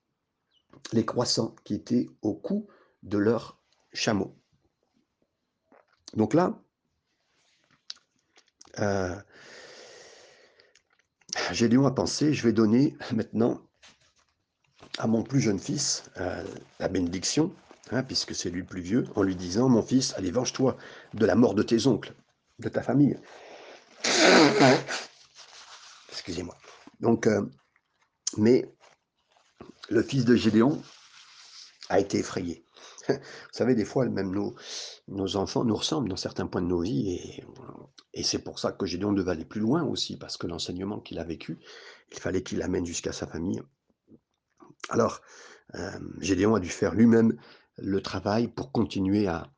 les 0.91 1.05
croissants 1.05 1.55
qui 1.63 1.73
étaient 1.73 2.09
au 2.21 2.33
cou 2.33 2.67
de 3.03 3.17
leurs 3.17 3.61
chameaux. 3.93 4.35
Donc 6.13 6.33
là, 6.33 6.61
euh, 8.79 9.15
Gédéon 11.51 11.85
a 11.85 11.91
pensé, 11.91 12.33
je 12.33 12.43
vais 12.43 12.53
donner 12.53 12.95
maintenant 13.13 13.61
à 14.97 15.07
mon 15.07 15.23
plus 15.23 15.39
jeune 15.39 15.59
fils 15.59 16.09
euh, 16.17 16.43
la 16.79 16.87
bénédiction, 16.87 17.53
Hein, 17.91 18.03
puisque 18.03 18.35
c'est 18.35 18.49
lui 18.49 18.61
le 18.61 18.67
plus 18.67 18.81
vieux, 18.81 19.05
en 19.15 19.23
lui 19.23 19.35
disant, 19.35 19.67
mon 19.67 19.81
fils, 19.81 20.13
allez, 20.15 20.31
venge-toi 20.31 20.77
de 21.13 21.25
la 21.25 21.35
mort 21.35 21.55
de 21.55 21.63
tes 21.63 21.87
oncles, 21.87 22.13
de 22.59 22.69
ta 22.69 22.83
famille. 22.83 23.17
Excusez-moi. 26.11 26.55
Donc, 26.99 27.25
euh, 27.25 27.41
mais 28.37 28.71
le 29.89 30.03
fils 30.03 30.23
de 30.25 30.35
Gédéon 30.35 30.81
a 31.89 31.99
été 31.99 32.19
effrayé. 32.19 32.63
Vous 33.07 33.15
savez, 33.51 33.73
des 33.73 33.85
fois, 33.85 34.05
même 34.05 34.31
nos 35.07 35.35
enfants 35.35 35.63
nous 35.63 35.75
ressemblent 35.75 36.09
dans 36.09 36.15
certains 36.15 36.45
points 36.45 36.61
de 36.61 36.67
nos 36.67 36.81
vies 36.81 37.43
et 38.13 38.23
c'est 38.23 38.39
pour 38.39 38.59
ça 38.59 38.71
que 38.71 38.85
Gédéon 38.85 39.13
devait 39.13 39.31
aller 39.31 39.45
plus 39.45 39.61
loin 39.61 39.83
aussi, 39.83 40.17
parce 40.17 40.37
que 40.37 40.47
l'enseignement 40.47 40.99
qu'il 40.99 41.19
a 41.19 41.23
vécu, 41.23 41.59
il 42.11 42.19
fallait 42.19 42.43
qu'il 42.43 42.59
l'amène 42.59 42.85
jusqu'à 42.85 43.13
sa 43.13 43.27
famille. 43.27 43.61
Alors, 44.89 45.21
hem, 45.73 46.15
Gédéon 46.19 46.55
a 46.55 46.59
dû 46.59 46.69
faire 46.69 46.93
lui-même 46.95 47.39
le 47.81 48.01
travail 48.01 48.47
pour 48.47 48.71
continuer 48.71 49.27
à 49.27 49.49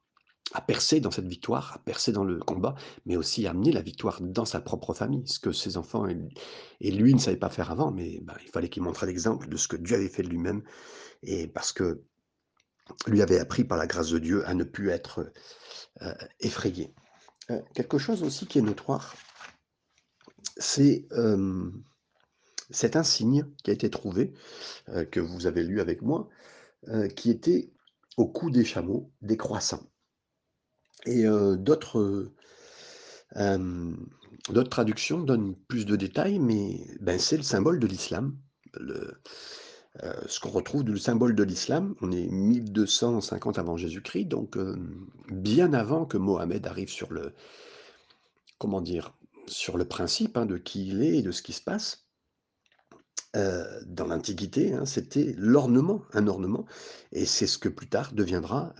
percer 0.67 0.99
dans 0.99 1.11
cette 1.11 1.27
victoire, 1.27 1.73
à 1.75 1.79
percer 1.79 2.11
dans 2.11 2.25
le 2.25 2.39
combat, 2.39 2.75
mais 3.05 3.15
aussi 3.15 3.47
à 3.47 3.51
amener 3.51 3.71
la 3.71 3.81
victoire 3.81 4.19
dans 4.21 4.45
sa 4.45 4.59
propre 4.59 4.93
famille, 4.93 5.23
ce 5.25 5.39
que 5.39 5.53
ses 5.53 5.77
enfants 5.77 6.07
et 6.07 6.91
lui 6.91 7.13
ne 7.13 7.19
savaient 7.19 7.37
pas 7.37 7.49
faire 7.49 7.71
avant, 7.71 7.91
mais 7.91 8.19
bah, 8.23 8.35
il 8.43 8.49
fallait 8.51 8.69
qu'il 8.69 8.83
montre 8.83 9.05
l'exemple 9.05 9.47
de 9.47 9.55
ce 9.57 9.67
que 9.67 9.77
Dieu 9.77 9.95
avait 9.95 10.09
fait 10.09 10.23
de 10.23 10.27
lui-même 10.27 10.61
et 11.23 11.47
parce 11.47 11.71
que 11.71 12.03
lui 13.07 13.21
avait 13.21 13.39
appris 13.39 13.63
par 13.63 13.77
la 13.77 13.87
grâce 13.87 14.09
de 14.09 14.19
Dieu 14.19 14.45
à 14.45 14.53
ne 14.53 14.65
plus 14.65 14.89
être, 14.89 15.31
heu, 16.01 16.13
effrayé. 16.41 16.93
Heu, 17.49 17.61
quelque 17.73 17.97
chose 17.97 18.21
aussi 18.23 18.45
qui 18.45 18.59
est 18.59 18.63
notoire, 18.63 19.15
c'est, 20.57 21.07
cet 22.69 22.95
insigne 22.95 23.45
qui 23.63 23.71
a 23.71 23.73
été 23.73 23.89
trouvé, 23.89 24.33
heu, 24.89 25.05
que 25.05 25.21
vous 25.21 25.47
avez 25.47 25.63
lu 25.63 25.79
avec 25.79 26.01
moi, 26.01 26.27
qui 27.15 27.29
était 27.29 27.71
au 28.21 28.27
cou 28.27 28.51
des 28.51 28.63
chameaux, 28.63 29.11
des 29.21 29.37
croissants 29.37 29.83
et 31.05 31.25
d'autres, 31.57 31.99
heu, 31.99 32.35
hem, 33.35 33.97
d'autres 34.49 34.69
traductions 34.69 35.21
donnent 35.21 35.55
plus 35.67 35.85
de 35.85 35.95
détails, 35.95 36.37
mais 36.37 36.85
ben, 36.99 37.17
c'est 37.17 37.37
le 37.37 37.43
symbole 37.43 37.79
de 37.79 37.87
l'islam. 37.87 38.37
Heu, 38.79 39.13
ce 40.27 40.39
qu'on 40.39 40.49
retrouve 40.49 40.83
le 40.83 40.97
symbole 40.97 41.35
de 41.35 41.43
l'islam, 41.43 41.95
on 42.01 42.11
est 42.11 42.27
1250 42.27 43.59
avant 43.59 43.75
Jésus-Christ, 43.75 44.25
donc 44.25 44.57
bien 45.29 45.73
avant 45.73 46.05
que 46.05 46.17
Mohammed 46.17 46.65
arrive 46.67 46.89
sur 46.89 47.11
le 47.11 47.33
comment 48.57 48.81
dire? 48.81 49.13
Sur 49.47 49.77
le 49.77 49.85
principe, 49.85 50.37
hein, 50.37 50.45
de 50.45 50.57
qui 50.57 50.87
il 50.87 51.01
est 51.01 51.17
et 51.17 51.21
de 51.23 51.31
ce 51.31 51.41
qui 51.41 51.51
se 51.51 51.61
passe. 51.63 52.00
Dans 53.33 54.07
l'Antiquité, 54.07 54.73
hein, 54.73 54.85
c'était 54.85 55.33
l'ornement, 55.37 56.03
un 56.11 56.27
ornement 56.27 56.65
et 57.13 57.25
c'est 57.25 57.47
ce 57.47 57.57
que 57.57 57.69
plus 57.69 57.87
tard 57.87 58.11
deviendra, 58.11 58.73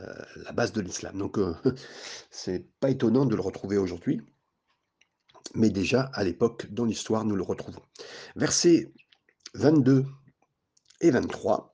la 0.44 0.52
base 0.52 0.74
de 0.74 0.82
l'islam. 0.82 1.18
Donc 1.18 1.38
heu, 1.38 1.56
c'est 2.32 2.68
pas 2.82 2.90
étonnant 2.90 3.26
de 3.26 3.36
le 3.36 3.42
retrouver 3.42 3.78
aujourd'hui, 3.78 4.22
mais 5.56 5.70
déjà 5.70 6.12
à 6.14 6.26
l'époque, 6.26 6.68
dans 6.70 6.84
l'histoire, 6.84 7.24
nous 7.24 7.38
le 7.38 7.44
retrouvons. 7.44 7.82
Versets 8.36 8.94
22 9.54 10.06
et 11.02 11.12
23. 11.12 11.74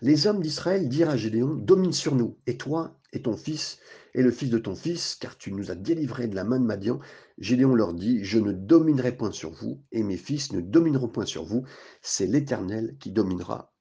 Les 0.00 0.26
hommes 0.26 0.40
d'Israël 0.40 0.88
dirent 0.88 1.10
à 1.10 1.16
Gédéon, 1.16 1.54
domine 1.54 1.92
sur 1.92 2.14
nous, 2.14 2.38
et 2.46 2.56
toi, 2.56 2.98
et 3.12 3.22
ton 3.22 3.36
fils, 3.36 3.78
et 4.16 4.22
le 4.22 4.30
fils 4.30 4.48
de 4.48 4.58
ton 4.58 4.74
fils, 4.74 5.14
car 5.14 5.36
tu 5.36 5.52
nous 5.52 5.70
as 5.70 5.74
délivrés 5.74 6.26
de 6.26 6.34
la 6.34 6.42
main 6.42 6.58
de 6.58 6.64
Madian. 6.64 6.98
Gédéon 7.36 7.74
leur 7.74 7.92
dit, 7.92 8.24
je 8.24 8.38
ne 8.38 8.50
dominerai 8.50 9.14
point 9.14 9.30
sur 9.30 9.50
vous, 9.50 9.84
et 9.92 10.02
mes 10.02 10.16
fils 10.16 10.52
ne 10.52 10.62
domineront 10.62 11.08
point 11.08 11.26
sur 11.26 11.44
vous, 11.44 11.64
c'est 12.00 12.26
l'Éternel 12.26 12.96
qui 12.98 13.12
dominera 13.12 13.74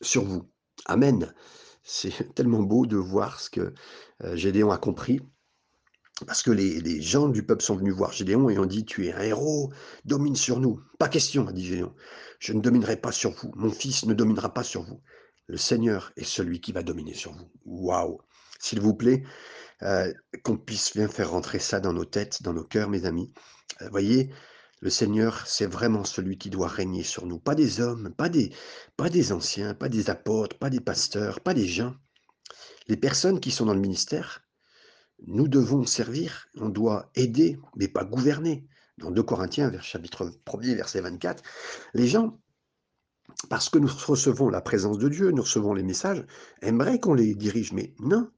sur 0.00 0.24
vous. 0.24 0.50
Amen. 0.86 1.34
C'est 1.82 2.12
tellement 2.34 2.62
beau 2.62 2.86
de 2.86 2.96
voir 2.96 3.40
ce 3.40 3.50
que 3.50 3.74
euh, 4.22 4.36
Gédéon 4.36 4.70
a 4.70 4.78
compris. 4.78 5.20
Parce 6.26 6.42
que 6.42 6.50
les, 6.50 6.80
les 6.80 7.02
gens 7.02 7.28
du 7.28 7.44
peuple 7.44 7.62
sont 7.62 7.76
venus 7.76 7.92
voir 7.92 8.12
Gédéon 8.12 8.48
et 8.48 8.58
ont 8.58 8.64
dit 8.64 8.86
Tu 8.86 9.06
es 9.06 9.12
un 9.12 9.20
héros, 9.20 9.70
domine 10.06 10.36
sur 10.36 10.60
nous. 10.60 10.80
Pas 10.98 11.08
question, 11.08 11.46
a 11.46 11.52
dit 11.52 11.66
Gédéon. 11.66 11.94
Je 12.38 12.54
ne 12.54 12.60
dominerai 12.62 12.96
pas 12.96 13.12
sur 13.12 13.32
vous. 13.32 13.52
Mon 13.54 13.70
fils 13.70 14.06
ne 14.06 14.14
dominera 14.14 14.54
pas 14.54 14.62
sur 14.62 14.82
vous. 14.82 15.02
Le 15.46 15.58
Seigneur 15.58 16.12
est 16.16 16.24
celui 16.24 16.62
qui 16.62 16.72
va 16.72 16.82
dominer 16.82 17.12
sur 17.12 17.32
vous. 17.32 17.50
Waouh 17.66 18.20
S'il 18.64 18.80
vous 18.80 18.94
plaît, 18.94 19.24
euh, 19.82 20.10
qu'on 20.42 20.56
puisse 20.56 20.96
bien 20.96 21.06
faire 21.06 21.32
rentrer 21.32 21.58
ça 21.58 21.80
dans 21.80 21.92
nos 21.92 22.06
têtes, 22.06 22.42
dans 22.42 22.54
nos 22.54 22.64
cœurs, 22.64 22.88
mes 22.88 23.04
amis. 23.04 23.30
Euh, 23.82 23.90
voyez, 23.90 24.30
le 24.80 24.88
Seigneur, 24.88 25.46
c'est 25.46 25.66
vraiment 25.66 26.04
celui 26.04 26.38
qui 26.38 26.48
doit 26.48 26.68
régner 26.68 27.02
sur 27.02 27.26
nous. 27.26 27.38
Pas 27.38 27.54
des 27.54 27.82
hommes, 27.82 28.14
pas 28.16 28.30
des, 28.30 29.32
anciens, 29.32 29.74
pas 29.74 29.90
des 29.90 30.08
apôtres, 30.08 30.56
pas 30.56 30.70
des 30.70 30.80
pasteurs, 30.80 31.40
pas 31.40 31.52
des 31.52 31.66
gens. 31.66 31.94
Les 32.88 32.96
personnes 32.96 33.38
qui 33.38 33.50
sont 33.50 33.66
dans 33.66 33.74
le 33.74 33.80
ministère, 33.80 34.40
nous 35.26 35.46
devons 35.46 35.84
servir, 35.84 36.46
on 36.56 36.70
doit 36.70 37.10
aider, 37.16 37.58
mais 37.76 37.88
pas 37.88 38.04
gouverner. 38.04 38.66
Dans 38.96 39.10
2 39.10 39.22
Corinthiens, 39.24 39.78
chapitre 39.82 40.32
1er, 40.46 40.74
verset 40.74 41.02
24, 41.02 41.42
les 41.92 42.06
gens, 42.06 42.40
parce 43.50 43.68
que 43.68 43.78
nous 43.78 43.92
recevons 44.06 44.48
la 44.48 44.62
présence 44.62 44.96
de 44.96 45.10
Dieu, 45.10 45.32
nous 45.32 45.42
recevons 45.42 45.74
les 45.74 45.82
messages, 45.82 46.24
aimeraient 46.62 46.98
qu'on 46.98 47.12
les 47.12 47.34
dirige, 47.34 47.74
mais 47.74 47.92
non. 47.98 48.30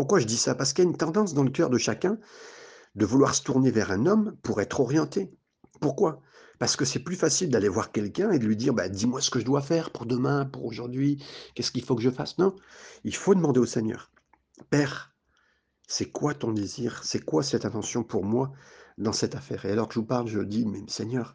Pourquoi 0.00 0.18
je 0.18 0.24
dis 0.24 0.38
ça? 0.38 0.54
Parce 0.54 0.72
qu'il 0.72 0.84
y 0.84 0.86
a 0.86 0.90
une 0.90 0.96
tendance 0.96 1.34
dans 1.34 1.44
le 1.44 1.50
cœur 1.50 1.68
de 1.68 1.76
chacun 1.76 2.16
de 2.94 3.04
vouloir 3.04 3.34
se 3.34 3.42
tourner 3.42 3.70
vers 3.70 3.90
un 3.90 4.06
homme 4.06 4.34
pour 4.42 4.62
être 4.62 4.80
orienté. 4.80 5.30
Pourquoi? 5.78 6.22
Parce 6.58 6.74
que 6.74 6.86
c'est 6.86 7.00
plus 7.00 7.16
facile 7.16 7.50
d'aller 7.50 7.68
voir 7.68 7.92
quelqu'un 7.92 8.30
et 8.30 8.38
de 8.38 8.46
lui 8.46 8.56
dire 8.56 8.72
bah, 8.72 8.88
Dis-moi 8.88 9.20
ce 9.20 9.28
que 9.28 9.40
je 9.40 9.44
dois 9.44 9.60
faire 9.60 9.90
pour 9.90 10.06
demain, 10.06 10.46
pour 10.46 10.64
aujourd'hui, 10.64 11.22
qu'est-ce 11.54 11.70
qu'il 11.70 11.84
faut 11.84 11.96
que 11.96 12.02
je 12.02 12.08
fasse? 12.08 12.38
Non, 12.38 12.56
il 13.04 13.14
faut 13.14 13.34
demander 13.34 13.60
au 13.60 13.66
Seigneur. 13.66 14.10
Père, 14.70 15.14
c'est 15.86 16.10
quoi 16.10 16.32
ton 16.32 16.52
désir? 16.52 17.02
C'est 17.04 17.22
quoi 17.22 17.42
cette 17.42 17.66
intention 17.66 18.02
pour 18.02 18.24
moi 18.24 18.52
dans 18.96 19.12
cette 19.12 19.34
affaire? 19.34 19.66
Et 19.66 19.72
alors 19.72 19.86
que 19.86 19.92
je 19.92 20.00
vous 20.00 20.06
parle, 20.06 20.28
je 20.28 20.40
dis 20.40 20.64
Mais 20.64 20.80
Seigneur, 20.88 21.34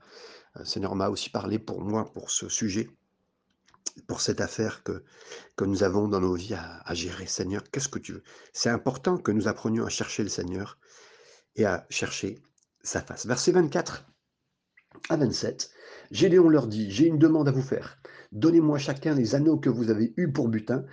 euh, 0.58 0.66
Seigneur 0.66 0.96
m'a 0.96 1.10
aussi 1.10 1.30
parlé 1.30 1.60
pour 1.60 1.82
moi, 1.82 2.12
pour 2.14 2.32
ce 2.32 2.50
sujet, 2.50 2.90
pour 4.08 4.22
cette 4.22 4.42
affaire 4.42 4.84
que, 4.84 5.04
nous 5.62 5.84
avons 5.84 6.08
dans 6.08 6.20
nos 6.20 6.36
vies 6.36 6.54
à, 6.54 6.94
gérer. 6.94 7.26
Seigneur, 7.26 7.64
qu'est-ce 7.72 7.90
que 7.90 8.00
tu 8.00 8.14
veux? 8.14 8.24
C'est 8.54 8.70
important 8.70 9.18
que 9.18 9.32
nous 9.32 9.48
apprenions 9.48 9.86
à 9.86 9.90
chercher 9.90 10.24
le 10.24 10.30
Seigneur 10.30 10.78
et 11.56 11.66
à 11.66 11.86
chercher 11.90 12.42
sa 12.84 13.02
face. 13.02 13.26
Verset 13.26 13.52
24 13.52 14.06
à 15.10 15.18
27, 15.18 15.72
Gédéon 16.12 16.50
leur 16.50 16.68
dit, 16.68 16.90
j'ai 16.90 17.08
une 17.08 17.20
demande 17.20 17.48
à 17.48 17.52
vous 17.52 17.62
faire. 17.62 17.98
Donnez-moi 18.32 18.78
chacun 18.78 19.14
les 19.14 19.36
anneaux 19.36 19.58
que 19.58 19.70
vous 19.70 19.90
avez 19.90 20.14
eus 20.18 20.32
pour 20.32 20.48
butin. 20.48 20.86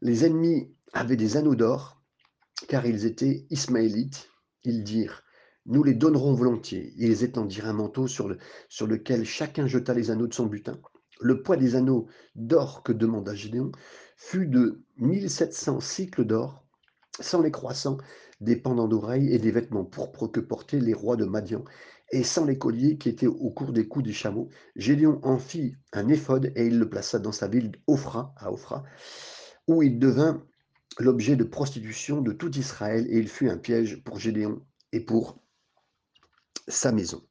Les 0.00 0.24
ennemis 0.24 0.74
avaient 0.92 1.16
des 1.16 1.36
anneaux 1.36 1.56
d'or, 1.56 2.02
car 2.68 2.86
ils 2.86 3.06
étaient 3.06 3.46
ismaélites. 3.50 4.28
Ils 4.62 4.84
dirent, 4.84 5.22
nous 5.66 5.82
les 5.82 5.94
donnerons 5.94 6.34
volontiers. 6.34 6.92
Ils 6.96 7.22
étendirent 7.22 7.66
un 7.66 7.72
manteau 7.72 8.06
sur 8.06 8.28
lequel 8.28 9.24
chacun 9.24 9.66
jeta 9.66 9.94
les 9.94 10.10
anneaux 10.10 10.26
de 10.26 10.34
son 10.34 10.46
butin. 10.46 10.78
Le 11.20 11.42
poids 11.42 11.56
des 11.56 11.76
anneaux 11.76 12.08
d'or 12.34 12.82
que 12.82 12.92
demanda 12.92 13.34
Gédéon 13.34 13.72
fut 14.16 14.46
de 14.46 14.82
1700 14.96 15.80
cycles 15.80 16.24
d'or, 16.24 16.64
sans 17.20 17.42
les 17.42 17.50
croissants, 17.50 17.98
des 18.40 18.56
pendants 18.56 18.88
d'oreilles 18.88 19.32
et 19.32 19.38
des 19.38 19.50
vêtements 19.50 19.84
pourpres 19.84 20.28
que 20.28 20.40
portaient 20.40 20.80
les 20.80 20.94
rois 20.94 21.16
de 21.16 21.26
Madian, 21.26 21.64
et 22.12 22.24
sans 22.24 22.44
les 22.44 22.58
colliers 22.58 22.96
qui 22.98 23.08
étaient 23.08 23.26
au 23.26 23.50
cours 23.50 23.72
des 23.72 23.86
coups 23.86 24.04
des 24.04 24.12
chameaux. 24.12 24.48
Gédéon 24.76 25.20
en 25.22 25.38
fit 25.38 25.76
un 25.92 26.08
éphode 26.08 26.52
et 26.56 26.66
il 26.66 26.78
le 26.78 26.88
plaça 26.88 27.18
dans 27.18 27.32
sa 27.32 27.48
ville 27.48 27.72
Ophra, 27.86 28.34
à 28.36 28.50
Ophra, 28.50 28.82
où 29.68 29.82
il 29.82 29.98
devint 29.98 30.44
l'objet 30.98 31.36
de 31.36 31.44
prostitution 31.44 32.20
de 32.20 32.32
tout 32.32 32.56
Israël, 32.56 33.06
et 33.10 33.18
il 33.18 33.28
fut 33.28 33.48
un 33.48 33.58
piège 33.58 34.02
pour 34.02 34.18
Gédéon 34.18 34.64
et 34.92 35.00
pour 35.00 35.40
sa 36.66 36.92
maison. 36.92 37.22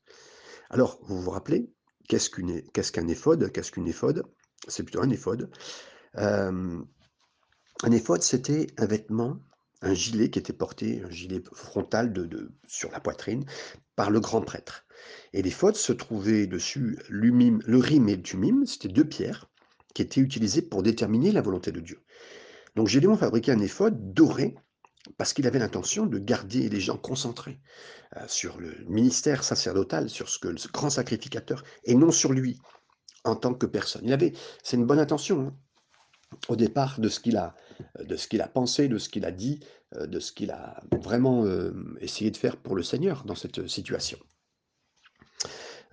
Alors, 0.70 1.00
vous 1.04 1.20
vous 1.20 1.32
rappelez, 1.32 1.74
qu'est-ce 2.10 2.92
qu'un 2.92 3.08
éphode 3.08 4.24
C'est 4.68 4.84
plutôt 4.84 5.02
un 5.02 5.10
éphode. 5.10 5.50
Un 6.16 7.92
éphode, 7.92 8.22
c'était 8.22 8.68
un 8.78 8.86
vêtement 8.86 9.40
un 9.82 9.94
gilet 9.94 10.30
qui 10.30 10.40
était 10.40 10.54
porté, 10.54 11.02
un 11.06 11.10
gilet 11.10 11.42
frontal 11.54 12.14
sur 12.68 12.92
la 12.92 13.00
poitrine, 13.00 13.46
par 13.96 14.12
le 14.12 14.20
grand 14.20 14.42
prêtre. 14.42 14.86
Et 15.34 15.50
fautes 15.50 15.78
se 15.78 15.94
trouvaient 15.94 16.48
dessus 16.48 17.00
le 17.08 17.78
rim 17.78 18.10
et 18.10 18.16
le 18.16 18.22
tumim, 18.22 18.66
c'était 18.66 18.90
deux 18.90 19.08
pierres 19.08 19.50
qui 19.94 20.02
étaient 20.02 20.22
utilisées 20.22 20.62
pour 20.62 20.84
déterminer 20.84 21.32
la 21.32 21.42
volonté 21.42 21.72
de 21.72 21.80
Dieu. 21.80 22.04
Donc 22.76 22.88
Gédéon 22.88 23.16
fabriquait 23.16 23.52
un 23.52 23.60
éphode 23.60 24.14
doré 24.14 24.56
parce 25.18 25.34
qu'il 25.34 25.48
avait 25.48 25.60
l'intention 25.60 26.06
de 26.06 26.20
garder 26.20 26.70
les 26.70 26.80
gens 26.80 26.98
concentrés 26.98 27.60
euh, 28.18 28.26
sur 28.28 28.60
le 28.60 28.76
ministère 28.88 29.44
sacerdotal, 29.44 30.10
sur 30.10 30.30
ce 30.30 30.40
que 30.40 30.48
le 30.48 30.58
grand 30.72 30.90
sacrificateur, 30.90 31.64
et 31.84 31.96
non 31.96 32.12
sur 32.12 32.34
lui 32.34 32.60
en 33.24 33.36
tant 33.36 33.54
que 33.54 33.66
personne. 33.66 34.02
Il 34.06 34.14
avait, 34.14 34.34
c'est 34.64 34.78
une 34.78 34.86
bonne 34.86 35.00
intention, 35.00 35.48
hein 35.48 35.58
au 36.48 36.56
départ 36.56 37.00
de 37.00 37.10
ce 37.10 37.20
qu'il 37.20 37.38
a, 37.38 37.56
de 38.00 38.16
ce 38.16 38.28
qu'il 38.28 38.42
a 38.42 38.48
pensé, 38.48 38.88
de 38.88 38.98
ce 38.98 39.10
qu'il 39.10 39.26
a 39.26 39.32
dit, 39.32 39.60
euh, 39.96 40.08
de 40.08 40.20
ce 40.20 40.32
qu'il 40.32 40.52
a 40.52 40.82
vraiment 40.92 41.46
euh, 41.46 41.74
essayé 42.00 42.32
de 42.32 42.38
faire 42.38 42.58
pour 42.58 42.76
le 42.76 42.84
Seigneur 42.84 43.24
dans 43.26 43.36
cette 43.36 43.68
situation. 43.68 44.20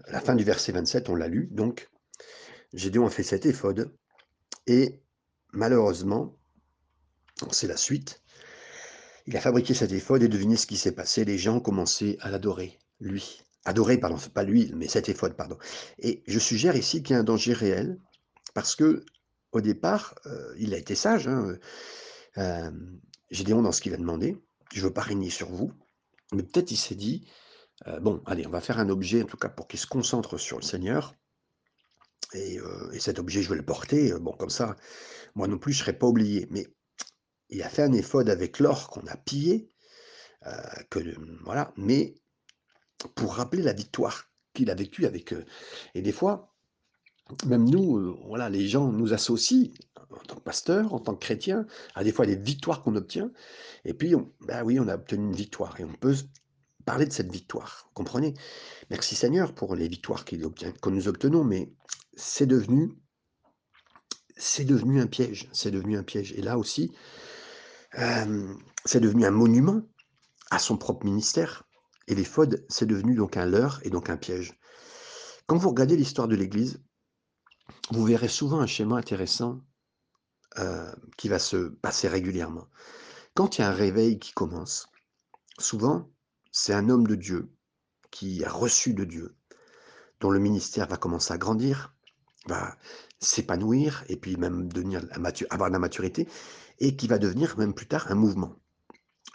La 0.08 0.20
fin 0.20 0.34
du 0.34 0.44
verset 0.44 0.72
27, 0.72 1.08
on 1.08 1.14
l'a 1.14 1.28
lu, 1.28 1.48
donc 1.50 1.88
Gédéon 2.72 3.06
a 3.06 3.10
fait 3.10 3.22
cet 3.22 3.46
éphode, 3.46 3.92
et 4.66 5.02
malheureusement, 5.52 6.38
c'est 7.50 7.66
la 7.66 7.76
suite, 7.76 8.22
il 9.26 9.36
a 9.36 9.40
fabriqué 9.40 9.74
cet 9.74 9.92
éphode 9.92 10.22
et 10.22 10.28
devinez 10.28 10.56
ce 10.56 10.66
qui 10.66 10.76
s'est 10.76 10.92
passé, 10.92 11.24
les 11.24 11.38
gens 11.38 11.60
commencé 11.60 12.16
à 12.20 12.30
l'adorer, 12.30 12.78
lui. 13.00 13.42
Adorer, 13.64 13.98
pardon, 13.98 14.16
pas 14.32 14.44
lui, 14.44 14.70
mais 14.76 14.86
cet 14.88 15.08
éphode, 15.08 15.36
pardon. 15.36 15.58
Et 15.98 16.22
je 16.28 16.38
suggère 16.38 16.76
ici 16.76 17.02
qu'il 17.02 17.14
y 17.14 17.16
a 17.16 17.20
un 17.20 17.24
danger 17.24 17.52
réel, 17.52 17.98
parce 18.54 18.76
que 18.76 19.04
au 19.52 19.60
départ, 19.60 20.14
heu, 20.26 20.54
il 20.58 20.74
a 20.74 20.78
été 20.78 20.94
sage, 20.94 21.28
hein, 21.28 21.56
heu, 22.38 22.72
Gédéon 23.30 23.62
dans 23.62 23.72
ce 23.72 23.80
qu'il 23.80 23.94
a 23.94 23.98
demandé: 23.98 24.36
«Je 24.74 24.82
veux 24.82 24.92
pas 24.92 25.02
régner 25.02 25.30
sur 25.30 25.48
vous». 25.50 25.72
Mais 26.32 26.42
peut-être 26.44 26.70
il 26.72 26.76
s'est 26.76 26.94
dit: 26.96 27.26
«Heu, 27.88 28.00
bon, 28.00 28.22
allez, 28.26 28.46
on 28.46 28.50
va 28.50 28.60
faire 28.60 28.78
un 28.80 28.90
objet, 28.90 29.22
en 29.22 29.26
tout 29.26 29.38
cas 29.38 29.48
pour 29.50 29.68
qu'il 29.68 29.80
se 29.80 29.86
concentre 29.88 30.38
sur 30.38 30.58
le 30.58 30.64
Seigneur 30.64 31.14
et 32.34 32.58
et 32.92 32.98
cet 33.00 33.18
objet, 33.18 33.42
je 33.42 33.48
vais 33.50 33.56
le 33.56 33.64
porter, 33.64 34.12
bon, 34.20 34.32
comme 34.32 34.50
ça, 34.50 34.76
moi 35.34 35.48
non 35.48 35.58
plus, 35.58 35.72
je 35.72 35.80
serai 35.80 35.92
pas 35.98 36.06
oublié». 36.06 36.46
Mais 36.50 36.66
il 37.50 37.62
a 37.62 37.68
fait 37.68 37.82
un 37.82 37.92
éphod 37.92 38.28
avec 38.28 38.58
l'or 38.58 38.88
qu'on 38.90 39.06
a 39.06 39.16
pillé, 39.16 39.70
heu, 40.46 40.50
que, 40.90 41.00
voilà, 41.44 41.72
mais 41.76 42.14
pour 43.14 43.34
rappeler 43.34 43.62
la 43.62 43.72
victoire 43.72 44.24
qu'il 44.54 44.70
a 44.70 44.74
vécue 44.74 45.06
avec, 45.06 45.32
heu 45.32 45.44
et 45.94 46.02
des 46.02 46.12
fois, 46.12 46.54
même 47.46 47.68
nous, 47.68 47.98
heu, 47.98 48.16
voilà, 48.26 48.48
les 48.48 48.68
gens 48.68 48.92
nous 48.92 49.12
associent, 49.12 49.70
en 50.10 50.24
tant 50.26 50.36
que 50.36 50.40
pasteur, 50.40 50.94
en 50.94 51.00
tant 51.00 51.14
que 51.14 51.20
chrétien, 51.20 51.66
à 51.94 52.04
des 52.04 52.12
fois 52.12 52.26
des 52.26 52.36
victoires 52.36 52.82
qu'on 52.82 52.96
obtient 52.96 53.30
et 53.84 53.94
puis 53.94 54.14
on 54.14 54.32
bah, 54.40 54.62
oui, 54.64 54.78
on 54.80 54.88
a 54.88 54.94
obtenu 54.94 55.24
une 55.24 55.34
victoire 55.34 55.78
et 55.80 55.84
on 55.84 55.92
peut 55.92 56.14
parler 56.84 57.06
de 57.06 57.12
cette 57.12 57.32
victoire, 57.32 57.90
comprenez? 57.94 58.34
Merci 58.90 59.16
Seigneur 59.16 59.54
pour 59.54 59.74
les 59.74 59.88
victoires 59.88 60.24
qu'il 60.24 60.44
obtient 60.44 60.72
que 60.72 60.90
nous 60.90 61.08
obtenons, 61.08 61.44
mais 61.44 61.72
c'est 62.14 62.46
devenu 62.46 62.92
c'est 64.36 64.64
devenu 64.64 65.00
un 65.00 65.06
piège, 65.06 65.48
c'est 65.52 65.70
devenu 65.70 65.96
un 65.96 66.02
piège 66.02 66.32
et 66.32 66.42
là 66.42 66.58
aussi, 66.58 66.92
hem, 67.96 68.58
c'est 68.84 69.00
devenu 69.00 69.24
un 69.26 69.30
monument 69.30 69.82
à 70.50 70.58
son 70.58 70.76
propre 70.76 71.04
ministère 71.04 71.64
et 72.08 72.14
l'éphod, 72.14 72.64
c'est 72.68 72.86
devenu 72.86 73.14
donc 73.14 73.36
un 73.36 73.46
leurre 73.46 73.80
et 73.82 73.90
donc 73.90 74.10
un 74.10 74.16
piège. 74.16 74.58
Quand 75.46 75.56
vous 75.56 75.70
regardez 75.70 75.96
l'histoire 75.96 76.28
de 76.28 76.36
l'Église, 76.36 76.80
vous 77.90 78.04
verrez 78.04 78.28
souvent 78.28 78.60
un 78.60 78.66
schéma 78.66 78.96
intéressant, 78.96 79.60
heu, 80.58 80.94
qui 81.16 81.28
va 81.28 81.38
se 81.38 81.68
passer 81.68 82.08
régulièrement. 82.08 82.68
Quand 83.34 83.58
il 83.58 83.62
y 83.62 83.64
a 83.64 83.68
un 83.68 83.74
réveil 83.74 84.18
qui 84.18 84.32
commence, 84.32 84.88
souvent, 85.58 86.10
c'est 86.52 86.72
un 86.72 86.88
homme 86.88 87.06
de 87.06 87.14
Dieu 87.14 87.50
qui 88.10 88.44
a 88.44 88.50
reçu 88.50 88.94
de 88.94 89.04
Dieu, 89.04 89.36
dont 90.20 90.30
le 90.30 90.38
ministère 90.38 90.86
va 90.88 90.96
commencer 90.96 91.34
à 91.34 91.38
grandir, 91.38 91.94
va 92.46 92.76
s'épanouir 93.20 94.04
et 94.08 94.16
puis 94.16 94.36
même 94.36 94.72
devenir 94.72 95.02
avoir 95.50 95.68
de 95.68 95.72
la 95.72 95.78
maturité 95.78 96.28
et 96.78 96.96
qui 96.96 97.06
va 97.06 97.18
devenir 97.18 97.58
même 97.58 97.74
plus 97.74 97.86
tard 97.86 98.10
un 98.10 98.14
mouvement. 98.14 98.54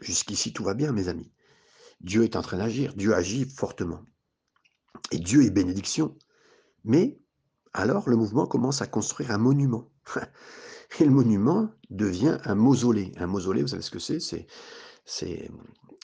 Jusqu'ici, 0.02 0.54
tout 0.54 0.64
va 0.64 0.74
bien, 0.74 0.92
mes 0.92 1.08
amis. 1.08 1.32
Dieu 2.02 2.24
est 2.24 2.36
en 2.36 2.42
train 2.42 2.58
d'agir, 2.58 2.94
Dieu 2.96 3.14
agit 3.14 3.46
fortement 3.46 4.04
et 5.12 5.20
Dieu 5.20 5.44
est 5.44 5.52
bénédiction. 5.52 6.18
Mais 6.84 7.20
alors 7.74 8.10
le 8.10 8.16
mouvement 8.16 8.48
commence 8.48 8.82
à 8.82 8.88
construire 8.88 9.32
un 9.32 9.38
monument 9.38 9.92
et 11.00 11.06
le 11.06 11.12
monument 11.12 11.70
devient 11.90 12.38
un 12.44 12.56
mausolée. 12.56 13.12
Un 13.18 13.28
mausolée, 13.28 13.62
vous 13.62 13.70
savez 13.70 13.84
ce 13.84 13.92
que 13.92 14.00
c'est? 14.00 14.20
C'est 15.06 15.52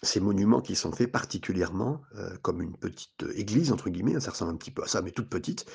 ces 0.04 0.20
monuments 0.20 0.62
qui 0.62 0.76
sont 0.76 0.92
faits 0.92 1.12
particulièrement, 1.12 2.02
heu, 2.16 2.38
comme 2.42 2.62
une 2.62 2.78
petite, 2.78 3.26
«église» 3.36 3.72
entre 3.72 3.90
guillemets, 3.90 4.16
hein, 4.16 4.20
ça 4.20 4.32
ressemble 4.32 4.52
un 4.52 4.58
petit 4.58 4.72
peu 4.72 4.84
à 4.84 4.88
ça, 4.88 5.02
mais 5.02 5.12
toute 5.12 5.30
petite. 5.30 5.66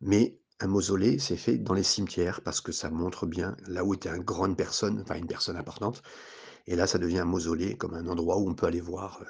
Mais 0.00 0.40
un 0.60 0.66
mausolée, 0.66 1.18
c'est 1.18 1.36
fait 1.36 1.58
dans 1.58 1.74
les 1.74 1.82
cimetières 1.82 2.40
parce 2.42 2.60
que 2.60 2.72
ça 2.72 2.90
montre 2.90 3.26
bien 3.26 3.56
là 3.66 3.84
où 3.84 3.94
était 3.94 4.08
un 4.08 4.18
grande 4.18 4.56
personne, 4.56 5.00
enfin 5.00 5.16
une 5.16 5.26
personne 5.26 5.56
importante 5.56 6.02
et 6.68 6.76
là, 6.76 6.86
ça 6.86 6.98
devient 6.98 7.20
un 7.20 7.24
mausolée 7.24 7.78
comme 7.78 7.94
un 7.94 8.06
endroit 8.06 8.36
où 8.36 8.46
on 8.46 8.54
peut 8.54 8.66
aller 8.66 8.82
voir, 8.82 9.22
heu, 9.22 9.26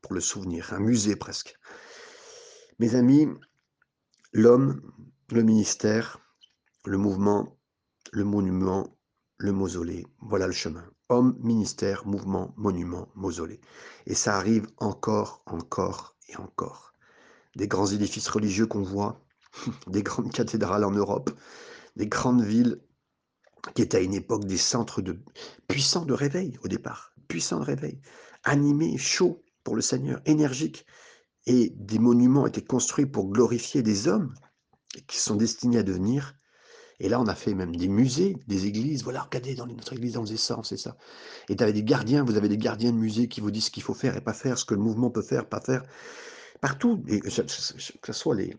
pour 0.00 0.14
le 0.14 0.20
souvenir, 0.20 0.72
un 0.72 0.78
musée 0.78 1.16
presque. 1.16 1.58
Mes 2.78 2.94
amis, 2.94 3.26
l'homme, 4.32 4.80
le 5.32 5.42
ministère, 5.42 6.20
le 6.84 6.96
mouvement, 6.96 7.58
le 8.12 8.22
monument, 8.22 8.96
le 9.38 9.50
mausolée, 9.50 10.06
voilà 10.20 10.46
le 10.46 10.52
chemin. 10.52 10.84
Homme, 11.08 11.36
ministère, 11.40 12.06
mouvement, 12.06 12.54
monument, 12.56 13.08
mausolée 13.16 13.60
et 14.06 14.14
ça 14.14 14.36
arrive 14.36 14.68
encore, 14.76 15.42
encore 15.46 16.16
et 16.28 16.36
encore. 16.36 16.94
Des 17.56 17.66
grands 17.66 17.86
édifices 17.86 18.28
religieux 18.28 18.66
qu'on 18.66 18.82
voit, 18.82 19.20
des 19.86 20.02
grandes 20.02 20.32
cathédrales 20.32 20.84
en 20.84 20.90
Europe, 20.90 21.30
des 21.96 22.06
grandes 22.06 22.42
villes 22.42 22.80
qui 23.74 23.82
étaient 23.82 23.98
à 23.98 24.00
une 24.00 24.14
époque 24.14 24.44
des 24.44 24.56
centres 24.56 25.02
de 25.02 25.18
puissants 25.66 26.04
de 26.04 26.12
réveil 26.12 26.58
au 26.64 26.68
départ, 26.68 27.12
puissants 27.28 27.60
de 27.60 27.64
réveil, 27.64 28.00
animés, 28.44 28.96
chauds 28.98 29.42
pour 29.64 29.74
le 29.74 29.82
Seigneur, 29.82 30.20
énergiques 30.24 30.86
et 31.46 31.72
des 31.76 31.98
monuments 31.98 32.46
étaient 32.46 32.64
construits 32.64 33.06
pour 33.06 33.28
glorifier 33.28 33.82
des 33.82 34.08
hommes 34.08 34.34
qui 35.06 35.18
sont 35.18 35.34
destinés 35.34 35.78
à 35.78 35.82
devenir 35.82 36.34
et 37.00 37.08
là, 37.08 37.20
on 37.20 37.26
a 37.26 37.34
fait 37.34 37.54
même 37.54 37.76
des 37.76 37.88
musées, 37.88 38.36
des 38.48 38.66
églises. 38.66 39.04
Voilà, 39.04 39.22
regardez, 39.22 39.54
dans 39.54 39.66
notre 39.66 39.92
église, 39.92 40.16
on 40.16 40.22
faisait 40.22 40.36
ça, 40.36 40.56
faisait 40.62 40.76
ça. 40.76 40.96
Et 41.48 41.56
tu 41.56 41.62
avais 41.62 41.72
des 41.72 41.84
gardiens, 41.84 42.24
vous 42.24 42.36
avez 42.36 42.48
des 42.48 42.58
gardiens 42.58 42.90
de 42.90 42.96
musées 42.96 43.28
qui 43.28 43.40
vous 43.40 43.50
disent 43.50 43.66
ce 43.66 43.70
qu'il 43.70 43.84
faut 43.84 43.94
faire 43.94 44.16
et 44.16 44.20
pas 44.20 44.32
faire, 44.32 44.58
ce 44.58 44.64
que 44.64 44.74
le 44.74 44.80
mouvement 44.80 45.10
peut 45.10 45.22
faire, 45.22 45.48
pas 45.48 45.60
faire. 45.60 45.84
Partout, 46.60 47.02
que 47.02 47.30
ce, 47.30 48.12
soit 48.12 48.34
les, 48.34 48.56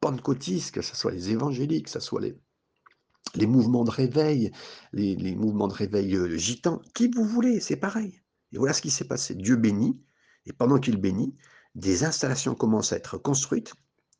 pentecôtistes, 0.00 0.74
que 0.74 0.82
ce 0.82 0.96
soit 0.96 1.12
les 1.12 1.30
évangéliques, 1.30 1.84
que 1.84 1.90
ce 1.90 2.00
soit 2.00 2.20
les, 2.20 3.46
mouvements 3.46 3.84
de 3.84 3.90
réveil, 3.90 4.50
les, 4.92 5.14
les 5.14 5.36
mouvements 5.36 5.68
de 5.68 5.74
réveil 5.74 6.16
euh, 6.16 6.36
gitans, 6.36 6.82
qui 6.94 7.08
vous 7.08 7.24
voulez, 7.24 7.60
c'est 7.60 7.76
pareil. 7.76 8.20
Et 8.52 8.58
voilà 8.58 8.72
ce 8.72 8.82
qui 8.82 8.90
s'est 8.90 9.06
passé. 9.06 9.34
Dieu 9.34 9.56
bénit, 9.56 10.00
et 10.46 10.52
pendant 10.52 10.78
qu'il 10.78 10.96
bénit, 10.96 11.36
des 11.74 12.04
installations 12.04 12.54
commencent 12.54 12.92
à 12.92 12.96
être 12.96 13.18
construites. 13.18 13.74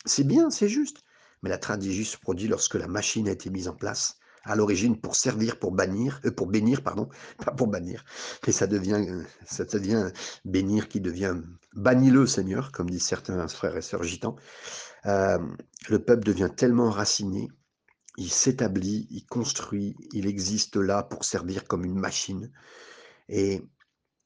C'est 0.05 0.25
bien, 0.25 0.51
c'est 0.51 0.69
juste. 0.69 1.03
Mais 1.43 1.51
la 1.51 1.59
tragédie 1.59 2.05
se 2.05 2.17
produit 2.19 2.49
lorsque 2.49 2.75
la 2.75 2.89
machine 2.89 3.29
a 3.29 3.33
été 3.33 3.51
mise 3.51 3.69
en 3.69 3.75
place 3.75 4.19
à 4.49 4.57
l'origine 4.57 4.99
pour 4.99 5.15
servir, 5.15 5.59
pour 5.59 5.73
bannir, 5.73 6.21
euh, 6.25 6.31
pour 6.31 6.47
bénir, 6.47 6.83
pardon, 6.83 7.09
pas 7.45 7.53
pour 7.53 7.69
bannir, 7.69 8.05
mais 8.47 8.53
ça 8.53 8.67
devient, 8.67 9.05
euh, 9.09 9.23
ça 9.47 9.65
devient 9.65 10.11
bénir 10.45 10.89
qui 10.89 11.01
devient 11.01 11.37
bannis-le 11.75 12.27
Seigneur, 12.27 12.73
comme 12.73 12.91
disent 12.91 13.07
certains 13.07 13.47
frères 13.47 13.77
et 13.77 13.83
sœurs 13.83 14.03
gitans. 14.03 14.37
Euh, 15.07 15.39
le 15.89 15.99
peuple 16.03 16.25
devient 16.25 16.49
tellement 16.57 16.87
enraciné, 16.87 17.49
il 18.17 18.31
s'établit, 18.31 19.07
il 19.11 19.27
construit, 19.27 19.97
il 20.13 20.27
existe 20.27 20.77
là 20.77 21.03
pour 21.03 21.25
servir 21.25 21.69
comme 21.69 21.85
une 21.85 21.99
machine. 21.99 22.51
Et 23.29 23.63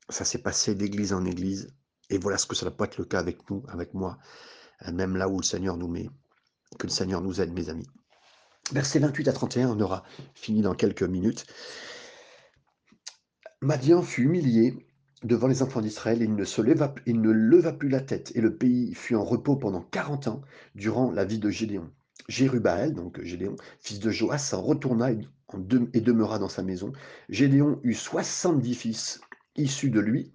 ça 0.09 0.25
s'est 0.25 0.39
passé 0.39 0.75
d'église 0.75 1.13
en 1.13 1.27
église. 1.27 1.75
Et 2.09 2.19
voilà 2.19 2.39
ce 2.39 2.47
que 2.47 2.55
ça 2.55 2.65
va 2.65 2.71
pas 2.71 2.85
être 2.85 2.97
le 2.97 3.05
cas 3.05 3.19
avec 3.19 3.51
nous, 3.51 3.65
avec 3.69 3.93
moi, 3.93 4.19
même 4.91 5.17
là 5.17 5.29
où 5.29 5.39
le 5.39 5.45
Seigneur 5.45 5.77
nous 5.77 5.89
met. 5.89 6.09
Que 6.79 6.87
le 6.87 6.93
Seigneur 6.93 7.21
nous 7.21 7.41
aide, 7.43 7.53
mes 7.53 7.69
amis. 7.69 7.87
Versets 8.70 9.01
28 9.01 9.29
à 9.29 9.33
31, 9.33 9.70
on 9.70 9.81
aura 9.81 10.05
fini 10.35 10.62
dans 10.62 10.75
quelques 10.75 11.03
minutes. 11.03 11.46
Madian 13.61 14.03
fut 14.03 14.22
humilié 14.22 14.87
devant 15.25 15.46
les 15.46 15.62
enfants 15.62 15.81
d'Israël, 15.81 16.22
il 16.22 16.35
ne 16.35 16.62
leva, 16.62 16.94
il 17.07 17.20
ne 17.20 17.31
leva 17.31 17.72
plus 17.72 17.88
la 17.88 18.01
tête, 18.01 18.33
et 18.35 18.40
le 18.40 18.57
pays 18.57 18.94
fut 18.94 19.14
en 19.14 19.25
repos 19.25 19.57
pendant 19.57 19.83
40 19.83 20.29
ans 20.29 20.42
durant 20.75 21.11
la 21.11 21.25
vie 21.25 21.38
de 21.38 21.51
Gédéon. 21.51 21.90
Jérubaël, 22.29 22.94
donc 22.94 23.22
Gédéon, 23.22 23.57
fils 23.81 23.98
de 23.98 24.11
Joas, 24.11 24.38
s'en 24.38 24.62
retourna 24.62 25.12
et, 25.12 25.20
et 25.92 26.01
demeura 26.01 26.38
dans 26.38 26.48
sa 26.48 26.62
maison. 26.62 26.92
Gédéon 27.29 27.81
eut 27.83 27.94
70 27.94 28.75
fils 28.75 29.20
issus 29.57 29.90
de 29.90 30.01
lui, 30.01 30.33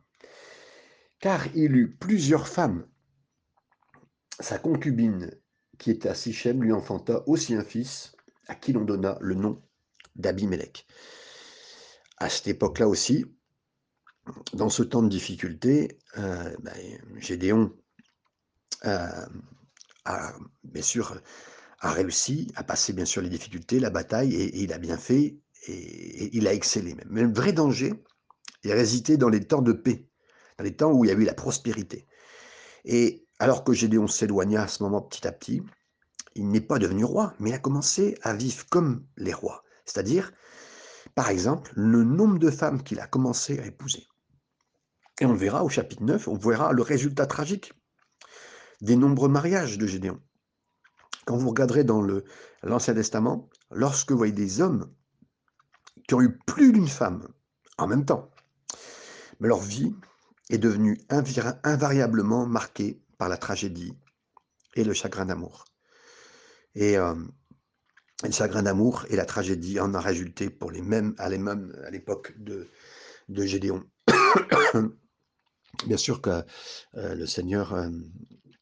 car 1.20 1.48
il 1.56 1.76
eut 1.76 1.96
plusieurs 1.96 2.48
femmes. 2.48 2.86
Sa 4.40 4.60
concubine 4.60 5.32
qui 5.80 5.92
était 5.92 6.10
à 6.10 6.16
Sichem, 6.16 6.62
lui 6.62 6.72
enfanta 6.72 7.24
aussi 7.28 7.56
un 7.56 7.64
fils, 7.64 8.14
à 8.48 8.56
qui 8.56 8.74
l'on 8.74 8.86
donna 8.86 9.18
le 9.22 9.36
nom 9.36 9.62
d'Abimelech. 10.16 10.86
À 12.18 12.30
cette 12.30 12.48
époque-là 12.48 12.88
aussi, 12.88 13.26
dans 14.54 14.70
ce 14.70 14.84
temps 14.84 15.04
de 15.04 15.10
difficulté, 15.10 16.00
euh, 16.18 16.56
ben, 16.60 16.74
Gédéon 17.18 17.72
euh, 18.86 19.26
a 20.06 20.34
bien 20.64 20.82
sûr 20.82 21.20
a 21.80 21.92
réussi 21.92 22.52
à 22.56 22.64
passer 22.64 22.94
bien 22.94 23.06
sûr 23.06 23.22
les 23.22 23.30
difficultés, 23.30 23.80
la 23.80 23.90
bataille, 23.90 24.36
et, 24.36 24.64
il 24.64 24.74
a 24.74 24.78
bien 24.78 24.98
fait, 24.98 25.38
et, 25.68 26.36
il 26.36 26.48
a 26.48 26.54
excellé. 26.54 26.96
Mais 27.10 27.22
le 27.22 27.32
vrai 27.32 27.54
danger 27.54 27.94
est 28.64 28.74
résisté 28.74 29.18
dans 29.18 29.30
les 29.30 29.46
temps 29.46 29.62
de 29.62 29.74
paix, 29.74 30.08
dans 30.58 30.64
les 30.64 30.76
temps 30.76 30.92
où 30.92 31.06
il 31.06 31.10
y 31.10 31.12
a 31.12 31.14
eu 31.14 31.24
la 31.24 31.34
prospérité. 31.34 32.08
Et 32.86 33.26
alors 33.40 33.64
que 33.64 33.74
Gédéon 33.74 34.08
s'éloigna 34.08 34.64
à 34.64 34.68
ce 34.68 34.82
moment 34.82 35.02
petit 35.02 35.28
à 35.28 35.32
petit, 35.32 35.62
il 36.38 36.50
n'est 36.50 36.62
pas 36.62 36.80
devenu 36.80 37.04
roi, 37.04 37.34
mais 37.40 37.50
il 37.50 37.54
a 37.54 37.60
commencé 37.60 38.18
à 38.22 38.34
vivre 38.34 38.66
comme 38.70 39.06
les 39.18 39.34
rois. 39.34 39.64
C'est-à-dire, 39.86 40.32
par 41.16 41.30
exemple, 41.30 41.72
le 41.76 42.04
nombre 42.04 42.40
de 42.40 42.52
femmes 42.52 42.84
qu'il 42.84 43.00
a 43.00 43.08
commencé 43.08 43.60
à 43.60 43.66
épouser. 43.66 44.08
Et 45.20 45.26
on 45.26 45.34
verra 45.34 45.64
au 45.64 45.70
chapitre 45.70 46.04
9, 46.04 46.28
on 46.28 46.38
verra 46.38 46.74
le 46.74 46.82
résultat 46.84 47.26
tragique 47.26 47.74
des 48.82 48.96
nombreux 48.96 49.30
mariages 49.30 49.78
de 49.78 49.88
Gédéon. 49.88 50.22
Quand 51.26 51.38
vous 51.38 51.50
regarderez 51.50 51.84
dans 51.84 52.06
l'Ancien 52.64 52.94
Testament, 52.94 53.50
lorsque 53.72 54.12
vous 54.12 54.18
voyez 54.18 54.34
des 54.34 54.62
hommes 54.62 54.94
qui 56.08 56.14
ont 56.14 56.22
eu 56.22 56.38
plus 56.46 56.72
d'une 56.72 56.88
femme 56.88 57.28
en 57.78 57.88
même 57.88 58.06
temps, 58.06 58.30
leur 59.40 59.60
vie 59.60 59.96
est 60.50 60.58
devenue 60.58 61.00
invariablement 61.10 62.46
marquée 62.46 63.02
par 63.18 63.28
la 63.28 63.38
tragédie 63.38 63.98
et 64.76 64.84
le 64.84 64.94
chagrin 64.94 65.26
d'amour. 65.26 65.66
Et 66.76 66.98
euh, 66.98 67.16
et 68.24 68.28
le 68.28 68.34
chagrin 68.34 68.64
d'amour 68.64 69.06
et 69.10 69.16
la 69.16 69.26
tragédie 69.26 69.80
en 69.80 69.94
a 69.94 70.02
résulté 70.02 70.50
pour 70.50 70.72
les 70.72 70.82
mêmes 70.82 71.14
à 71.20 71.30
l'époque 71.30 72.34
de 72.40 73.46
Gédéon. 73.46 73.84
Bien 75.86 75.98
sûr 75.98 76.22
que, 76.22 76.44
heu, 76.96 77.16
le 77.16 77.28
Seigneur, 77.28 77.78
hem, 77.78 78.12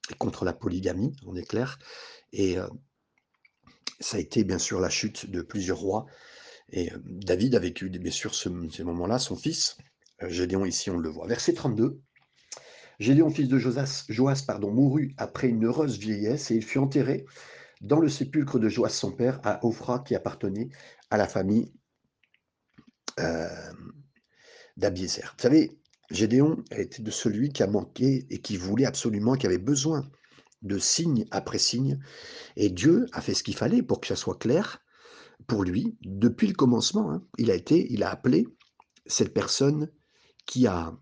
est 0.10 0.18
contre 0.18 0.44
la 0.44 0.52
polygamie, 0.52 1.16
on 1.26 1.36
est 1.36 1.48
clair 1.48 1.80
et 2.34 2.58
heu, 2.58 2.68
ça 4.02 4.18
a 4.18 4.20
été 4.20 4.44
bien 4.44 4.60
sûr 4.60 4.82
la 4.82 4.90
chute 4.90 5.30
de 5.30 5.42
plusieurs 5.42 5.78
rois 5.78 6.06
et 6.74 6.92
David 7.06 7.56
a 7.56 7.60
vécu 7.60 7.90
bien 7.90 8.12
sûr 8.12 8.36
ce 8.36 8.50
ces 8.70 8.84
moments-là, 8.84 9.20
son 9.20 9.38
fils, 9.38 9.78
Gédéon 10.22 10.66
ici 10.66 10.90
on 10.90 10.98
le 10.98 11.10
voit. 11.10 11.28
Verset 11.28 11.54
32 11.54 12.02
Gédéon, 13.00 13.30
fils 13.30 13.48
de 13.48 13.58
Josas, 13.58 14.06
Joas, 14.10 14.44
pardon, 14.46 14.72
mourut 14.72 15.14
après 15.18 15.48
une 15.48 15.66
heureuse 15.66 15.98
vieillesse 15.98 16.52
et 16.52 16.56
il 16.56 16.64
fut 16.64 16.80
enterré 16.80 17.26
dans 17.82 18.00
le 18.00 18.10
sépulcre 18.10 18.60
de 18.60 18.70
Joas, 18.70 18.90
son 18.90 19.12
père, 19.12 19.40
à 19.44 19.64
Ophra, 19.66 20.00
qui 20.00 20.16
appartenait 20.16 20.70
à 21.10 21.18
la 21.18 21.28
famille 21.28 21.72
euh. 23.20 23.72
Vous 24.78 25.08
savez, 25.38 25.80
Gédéon 26.12 26.64
était 26.72 27.02
de 27.02 27.12
celui 27.12 27.50
qui 27.50 27.64
a 27.64 27.68
manqué 27.68 28.28
et 28.30 28.42
qui 28.42 28.58
voulait 28.58 28.86
absolument, 28.86 29.36
qui 29.36 29.46
avait 29.46 29.58
besoin 29.58 30.04
de 30.64 30.78
signe 30.78 31.26
après 31.32 31.60
signe, 31.60 32.00
et 32.58 32.70
Dieu 32.70 33.06
a 33.14 33.22
fait 33.22 33.34
ce 33.34 33.44
qu'il 33.44 33.56
fallait 33.56 33.84
pour 33.84 34.02
que 34.02 34.08
ça 34.08 34.16
soit 34.16 34.38
clair 34.38 34.82
pour 35.48 35.64
lui 35.64 35.98
depuis 36.02 36.48
le 36.48 36.54
commencement. 36.54 37.10
hein. 37.12 37.24
Il 37.38 37.52
a 37.52 37.56
été, 37.56 37.88
il 37.92 38.04
a 38.04 38.10
appelé 38.10 38.48
cette 39.06 39.34
personne 39.34 39.90
qui 40.46 40.68
a 40.68 40.94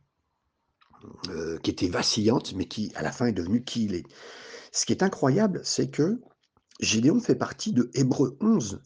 euh, 1.30 1.58
qui 1.60 1.72
était 1.72 1.90
vacillante, 1.90 2.54
mais 2.54 2.68
qui 2.68 2.92
à 2.96 3.02
la 3.02 3.12
fin 3.12 3.26
est 3.26 3.34
devenue 3.34 3.64
qui 3.64 3.86
il 3.86 3.96
est. 3.96 4.06
Ce 4.72 4.86
qui 4.86 4.94
est 4.94 5.04
incroyable, 5.04 5.62
c'est 5.64 5.90
que 5.90 6.22
Gédéon 6.84 7.19
fait 7.19 7.36
partie 7.36 7.74
de 7.74 7.89
Hébreux 7.93 8.38
11. 8.41 8.82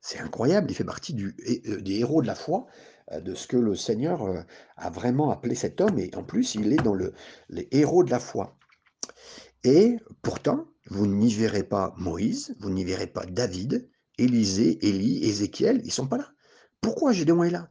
C'est 0.00 0.18
incroyable, 0.18 0.70
il 0.70 0.74
fait 0.74 0.84
partie 0.84 1.16
euh, 1.16 1.80
des 1.80 2.00
héros 2.00 2.22
de 2.22 2.26
la 2.26 2.34
foi, 2.34 2.66
euh, 3.12 3.20
de 3.20 3.34
ce 3.34 3.46
que 3.46 3.56
le 3.56 3.76
Seigneur 3.76 4.22
euh, 4.24 4.42
a 4.76 4.90
vraiment 4.90 5.30
appelé 5.30 5.54
cet 5.54 5.80
homme, 5.80 5.98
et 5.98 6.10
en 6.16 6.24
plus, 6.24 6.56
il 6.56 6.72
est 6.72 6.82
dans 6.82 6.94
le, 6.94 7.14
les 7.48 7.68
héros 7.70 8.02
de 8.02 8.10
la 8.10 8.18
foi. 8.18 8.58
Et 9.62 9.96
pourtant, 10.22 10.66
vous 10.90 11.06
n'y 11.06 11.32
verrez 11.32 11.62
pas 11.62 11.94
Moïse, 11.96 12.56
vous 12.58 12.70
n'y 12.70 12.84
verrez 12.84 13.06
pas 13.06 13.24
David, 13.26 13.88
Élisée, 14.18 14.84
Élie, 14.86 15.24
Ézéchiel, 15.24 15.80
ils 15.84 15.92
sont 15.92 16.08
pas 16.08 16.18
là. 16.18 16.32
Pourquoi 16.80 17.12
Gédéon 17.12 17.44
est 17.44 17.50
là? 17.50 17.70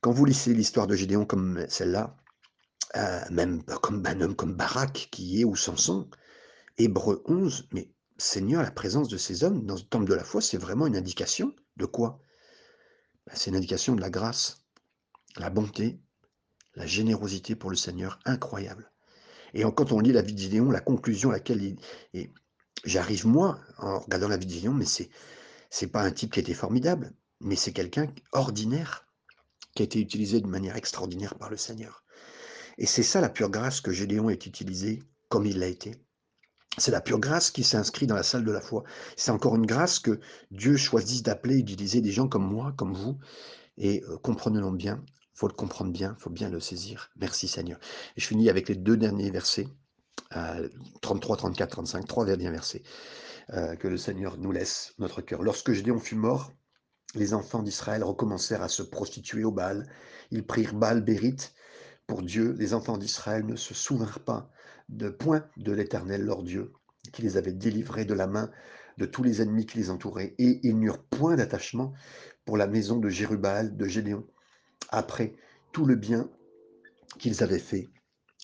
Quand 0.00 0.12
vous 0.12 0.24
lisez 0.24 0.54
l'histoire 0.54 0.86
de 0.86 0.94
Gédéon 0.94 1.26
comme 1.26 1.66
celle-là, 1.68 2.16
même 3.30 3.64
comme 3.64 4.06
un 4.06 4.20
homme 4.20 4.36
comme 4.36 4.54
Barak 4.54 5.08
qui 5.10 5.40
est 5.40 5.44
ou 5.44 5.56
Samson, 5.56 6.08
Hébreux 6.78 7.22
11, 7.26 7.68
mais 7.72 7.90
Seigneur, 8.18 8.62
la 8.62 8.70
présence 8.70 9.08
de 9.08 9.16
ces 9.16 9.44
hommes 9.44 9.64
dans 9.64 9.76
le 9.76 9.80
temple 9.80 10.06
de 10.06 10.14
la 10.14 10.24
foi, 10.24 10.40
c'est 10.40 10.58
vraiment 10.58 10.86
une 10.86 10.96
indication 10.96 11.54
de 11.76 11.86
quoi? 11.86 12.20
Ben, 13.26 13.34
C'est 13.36 13.50
une 13.50 13.56
indication 13.56 13.94
de 13.94 14.00
la 14.00 14.10
grâce, 14.10 14.64
la 15.36 15.50
bonté, 15.50 16.00
la 16.74 16.86
générosité 16.86 17.54
pour 17.54 17.70
le 17.70 17.76
Seigneur, 17.76 18.18
incroyable. 18.24 18.90
Et 19.54 19.62
quand 19.62 19.92
on 19.92 20.00
lit 20.00 20.12
la 20.12 20.22
vie 20.22 20.34
de 20.34 20.38
Gideon, 20.38 20.70
la 20.70 20.80
conclusion 20.80 21.30
à 21.30 21.34
laquelle 21.34 21.76
j'arrive 22.84 23.26
moi 23.26 23.60
en 23.78 24.00
regardant 24.00 24.28
la 24.28 24.36
vie 24.36 24.46
de 24.46 24.52
Gideon, 24.52 24.74
mais 24.74 24.84
c'est 24.84 25.10
c'est 25.70 25.88
pas 25.88 26.02
un 26.02 26.10
type 26.10 26.32
qui 26.32 26.40
était 26.40 26.54
formidable, 26.54 27.12
mais 27.40 27.56
c'est 27.56 27.72
quelqu'un 27.72 28.12
ordinaire 28.32 29.06
qui 29.74 29.82
a 29.82 29.84
été 29.84 30.00
utilisé 30.00 30.40
de 30.40 30.46
manière 30.46 30.76
extraordinaire 30.76 31.34
par 31.34 31.50
le 31.50 31.56
Seigneur. 31.56 32.04
Et 32.78 32.86
c'est 32.86 33.02
ça 33.02 33.20
la 33.20 33.28
pure 33.28 33.50
grâce 33.50 33.80
que 33.80 33.92
Gédéon 33.92 34.30
est 34.30 34.46
utilisé 34.46 35.02
comme 35.28 35.46
il 35.46 35.58
l'a 35.58 35.66
été. 35.66 35.94
C'est 36.76 36.90
la 36.90 37.00
pure 37.00 37.18
grâce 37.18 37.50
qui 37.50 37.64
s'inscrit 37.64 38.06
dans 38.06 38.14
la 38.14 38.22
salle 38.22 38.44
de 38.44 38.52
la 38.52 38.60
foi. 38.60 38.84
C'est 39.16 39.30
encore 39.30 39.56
une 39.56 39.66
grâce 39.66 39.98
que 39.98 40.20
Dieu 40.50 40.76
choisit 40.76 41.24
d'appeler, 41.24 41.62
d'utiliser 41.62 42.00
des 42.00 42.12
gens 42.12 42.28
comme 42.28 42.46
moi, 42.46 42.72
comme 42.76 42.94
vous. 42.94 43.18
Et 43.78 44.02
euh, 44.08 44.18
comprenons-le 44.18 44.76
bien, 44.76 45.02
il 45.06 45.38
faut 45.38 45.48
le 45.48 45.54
comprendre 45.54 45.92
bien, 45.92 46.14
il 46.18 46.22
faut 46.22 46.30
bien 46.30 46.50
le 46.50 46.60
saisir. 46.60 47.10
Merci 47.16 47.48
Seigneur. 47.48 47.78
Et 48.16 48.20
je 48.20 48.26
finis 48.26 48.50
avec 48.50 48.68
les 48.68 48.74
deux 48.74 48.96
derniers 48.96 49.30
versets, 49.30 49.68
euh, 50.36 50.68
33, 51.00 51.36
34, 51.36 51.70
35, 51.70 52.06
trois 52.06 52.24
derniers 52.24 52.50
versets, 52.50 52.82
euh, 53.52 53.76
que 53.76 53.88
le 53.88 53.96
Seigneur 53.96 54.36
nous 54.36 54.52
laisse 54.52 54.94
notre 54.98 55.20
cœur. 55.20 55.42
Lorsque 55.42 55.72
Gédéon 55.72 55.98
fut 55.98 56.16
mort, 56.16 56.52
les 57.14 57.34
enfants 57.34 57.62
d'Israël 57.62 58.04
recommencèrent 58.04 58.62
à 58.62 58.68
se 58.68 58.82
prostituer 58.82 59.44
au 59.44 59.50
Baal. 59.50 59.88
Ils 60.30 60.44
prirent 60.44 60.74
Baal 60.74 61.02
Bérite 61.02 61.54
pour 62.06 62.22
Dieu. 62.22 62.54
Les 62.58 62.74
enfants 62.74 62.98
d'Israël 62.98 63.46
ne 63.46 63.56
se 63.56 63.74
souvinrent 63.74 64.20
pas 64.20 64.50
de 64.88 65.08
point 65.08 65.44
de 65.56 65.72
l'Éternel 65.72 66.24
leur 66.24 66.42
Dieu, 66.42 66.72
qui 67.12 67.22
les 67.22 67.36
avait 67.36 67.52
délivrés 67.52 68.04
de 68.04 68.14
la 68.14 68.26
main 68.26 68.50
de 68.98 69.06
tous 69.06 69.22
les 69.22 69.40
ennemis 69.42 69.66
qui 69.66 69.78
les 69.78 69.90
entouraient, 69.90 70.34
et 70.38 70.60
ils 70.62 70.78
n'eurent 70.78 71.02
point 71.02 71.36
d'attachement 71.36 71.92
pour 72.44 72.56
la 72.56 72.66
maison 72.66 72.98
de 72.98 73.08
Jérubal, 73.08 73.76
de 73.76 73.86
Gédéon, 73.86 74.26
après 74.88 75.36
tout 75.72 75.86
le 75.86 75.94
bien 75.94 76.30
qu'ils 77.18 77.42
avaient 77.42 77.58
fait 77.58 77.88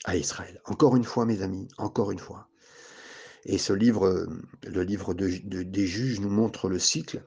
à 0.04 0.16
Israël. 0.16 0.61
Encore 0.66 0.96
une 0.96 1.04
fois, 1.04 1.24
mes 1.24 1.42
amis, 1.42 1.68
encore 1.78 2.12
une 2.12 2.18
fois. 2.18 2.48
Et 3.46 3.59
ce 3.59 3.72
livre, 3.72 4.26
le 4.62 4.83
livre 4.83 5.14
de- 5.14 5.40
de- 5.44 5.62
des 5.62 5.87
juges, 5.87 6.20
nous 6.20 6.30
montre 6.30 6.68
le 6.68 6.78
cycle, 6.78 7.24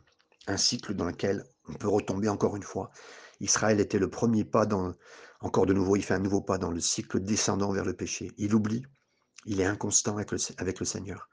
un 0.47 0.57
cycle 0.57 0.93
dans 0.93 1.05
lequel 1.05 1.43
on 1.67 1.73
peut 1.73 1.87
retomber 1.87 2.29
encore 2.29 2.55
une 2.55 2.63
fois. 2.63 2.91
Israël 3.39 3.79
était 3.79 3.99
le 3.99 4.09
premier 4.09 4.45
pas 4.45 4.65
dans, 4.65 4.93
encore 5.41 5.65
de 5.65 5.73
nouveau, 5.73 5.95
il 5.95 6.03
fait 6.03 6.15
un 6.15 6.19
nouveau 6.19 6.41
pas 6.41 6.57
dans 6.57 6.71
le 6.71 6.79
cycle 6.79 7.19
descendant 7.19 7.71
vers 7.71 7.85
le 7.85 7.93
péché. 7.93 8.31
Il 8.37 8.55
oublie, 8.55 8.83
il 9.47 9.61
est 9.61 9.65
inconstant 9.65 10.17
avec 10.17 10.31
le, 10.31 10.85
Seigneur. 10.85 11.29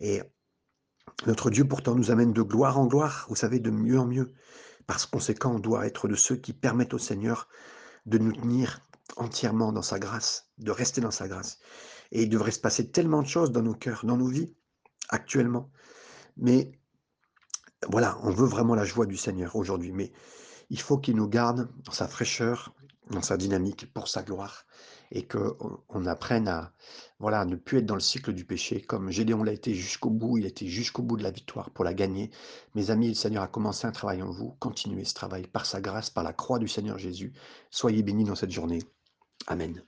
Et 0.00 0.22
notre 1.26 1.50
Dieu 1.50 1.66
pourtant 1.66 1.94
nous 1.94 2.10
amène 2.10 2.32
de 2.32 2.42
gloire 2.42 2.78
en 2.78 2.86
gloire, 2.86 3.26
vous 3.28 3.36
savez, 3.36 3.58
de 3.58 3.70
mieux 3.70 3.98
en 3.98 4.06
mieux. 4.06 4.32
Par 4.86 5.10
conséquent, 5.10 5.54
on 5.54 5.58
doit 5.58 5.86
être 5.86 6.08
de 6.08 6.14
ceux 6.14 6.36
qui 6.36 6.52
permettent 6.52 6.94
au 6.94 6.98
Seigneur 6.98 7.48
de 8.06 8.18
nous 8.18 8.32
tenir 8.32 8.80
entièrement 9.16 9.72
dans 9.72 9.82
sa 9.82 9.98
grâce, 9.98 10.50
de 10.58 10.70
rester 10.70 11.00
dans 11.00 11.10
sa 11.10 11.26
grâce. 11.26 11.58
Et 12.12 12.22
il 12.22 12.28
devrait 12.28 12.52
se 12.52 12.60
passer 12.60 12.90
tellement 12.90 13.22
de 13.22 13.26
choses 13.26 13.50
dans 13.50 13.62
nos 13.62 13.74
cœurs, 13.74 14.04
dans 14.04 14.16
nos 14.16 14.28
vies, 14.28 14.54
actuellement. 15.08 15.70
Mais 16.36 16.72
voilà, 17.88 18.18
on 18.22 18.30
veut 18.30 18.46
vraiment 18.46 18.74
la 18.74 18.84
joie 18.84 19.06
du 19.06 19.16
Seigneur 19.16 19.56
aujourd'hui. 19.56 19.92
Mais 19.92 20.12
il 20.70 20.80
faut 20.80 20.98
qu'il 20.98 21.16
nous 21.16 21.28
garde 21.28 21.68
dans 21.84 21.92
sa 21.92 22.08
fraîcheur, 22.08 22.74
dans 23.10 23.22
sa 23.22 23.36
dynamique, 23.36 23.92
pour 23.92 24.08
sa 24.08 24.22
gloire. 24.22 24.64
Et 25.10 25.26
qu'on 25.26 25.56
on 25.88 26.06
apprenne 26.06 26.48
à, 26.48 26.72
voilà, 27.18 27.44
ne 27.44 27.56
plus 27.56 27.78
être 27.78 27.86
dans 27.86 27.94
le 27.94 28.00
cycle 28.00 28.32
du 28.32 28.44
péché, 28.44 28.80
comme 28.80 29.10
Gédéon 29.10 29.42
l'a 29.42 29.52
été 29.52 29.74
jusqu'au 29.74 30.10
bout, 30.10 30.38
il 30.38 30.44
a 30.44 30.48
été 30.48 30.66
jusqu'au 30.66 31.02
bout 31.02 31.16
de 31.16 31.22
la 31.22 31.30
victoire 31.30 31.70
pour 31.70 31.84
la 31.84 31.94
gagner. 31.94 32.30
Mes 32.74 32.90
amis, 32.90 33.08
le 33.08 33.14
Seigneur 33.14 33.42
a 33.42 33.48
commencé 33.48 33.86
un 33.86 33.92
travail 33.92 34.22
en 34.22 34.30
vous. 34.30 34.54
Continuez 34.58 35.04
ce 35.04 35.14
travail 35.14 35.46
par 35.46 35.66
sa 35.66 35.80
grâce, 35.80 36.10
par 36.10 36.24
la 36.24 36.32
croix 36.32 36.58
du 36.58 36.68
Seigneur 36.68 36.98
Jésus. 36.98 37.32
Soyez 37.70 38.02
bénis 38.02 38.24
dans 38.24 38.34
cette 38.34 38.50
journée. 38.52 38.82
Amen. 39.46 39.82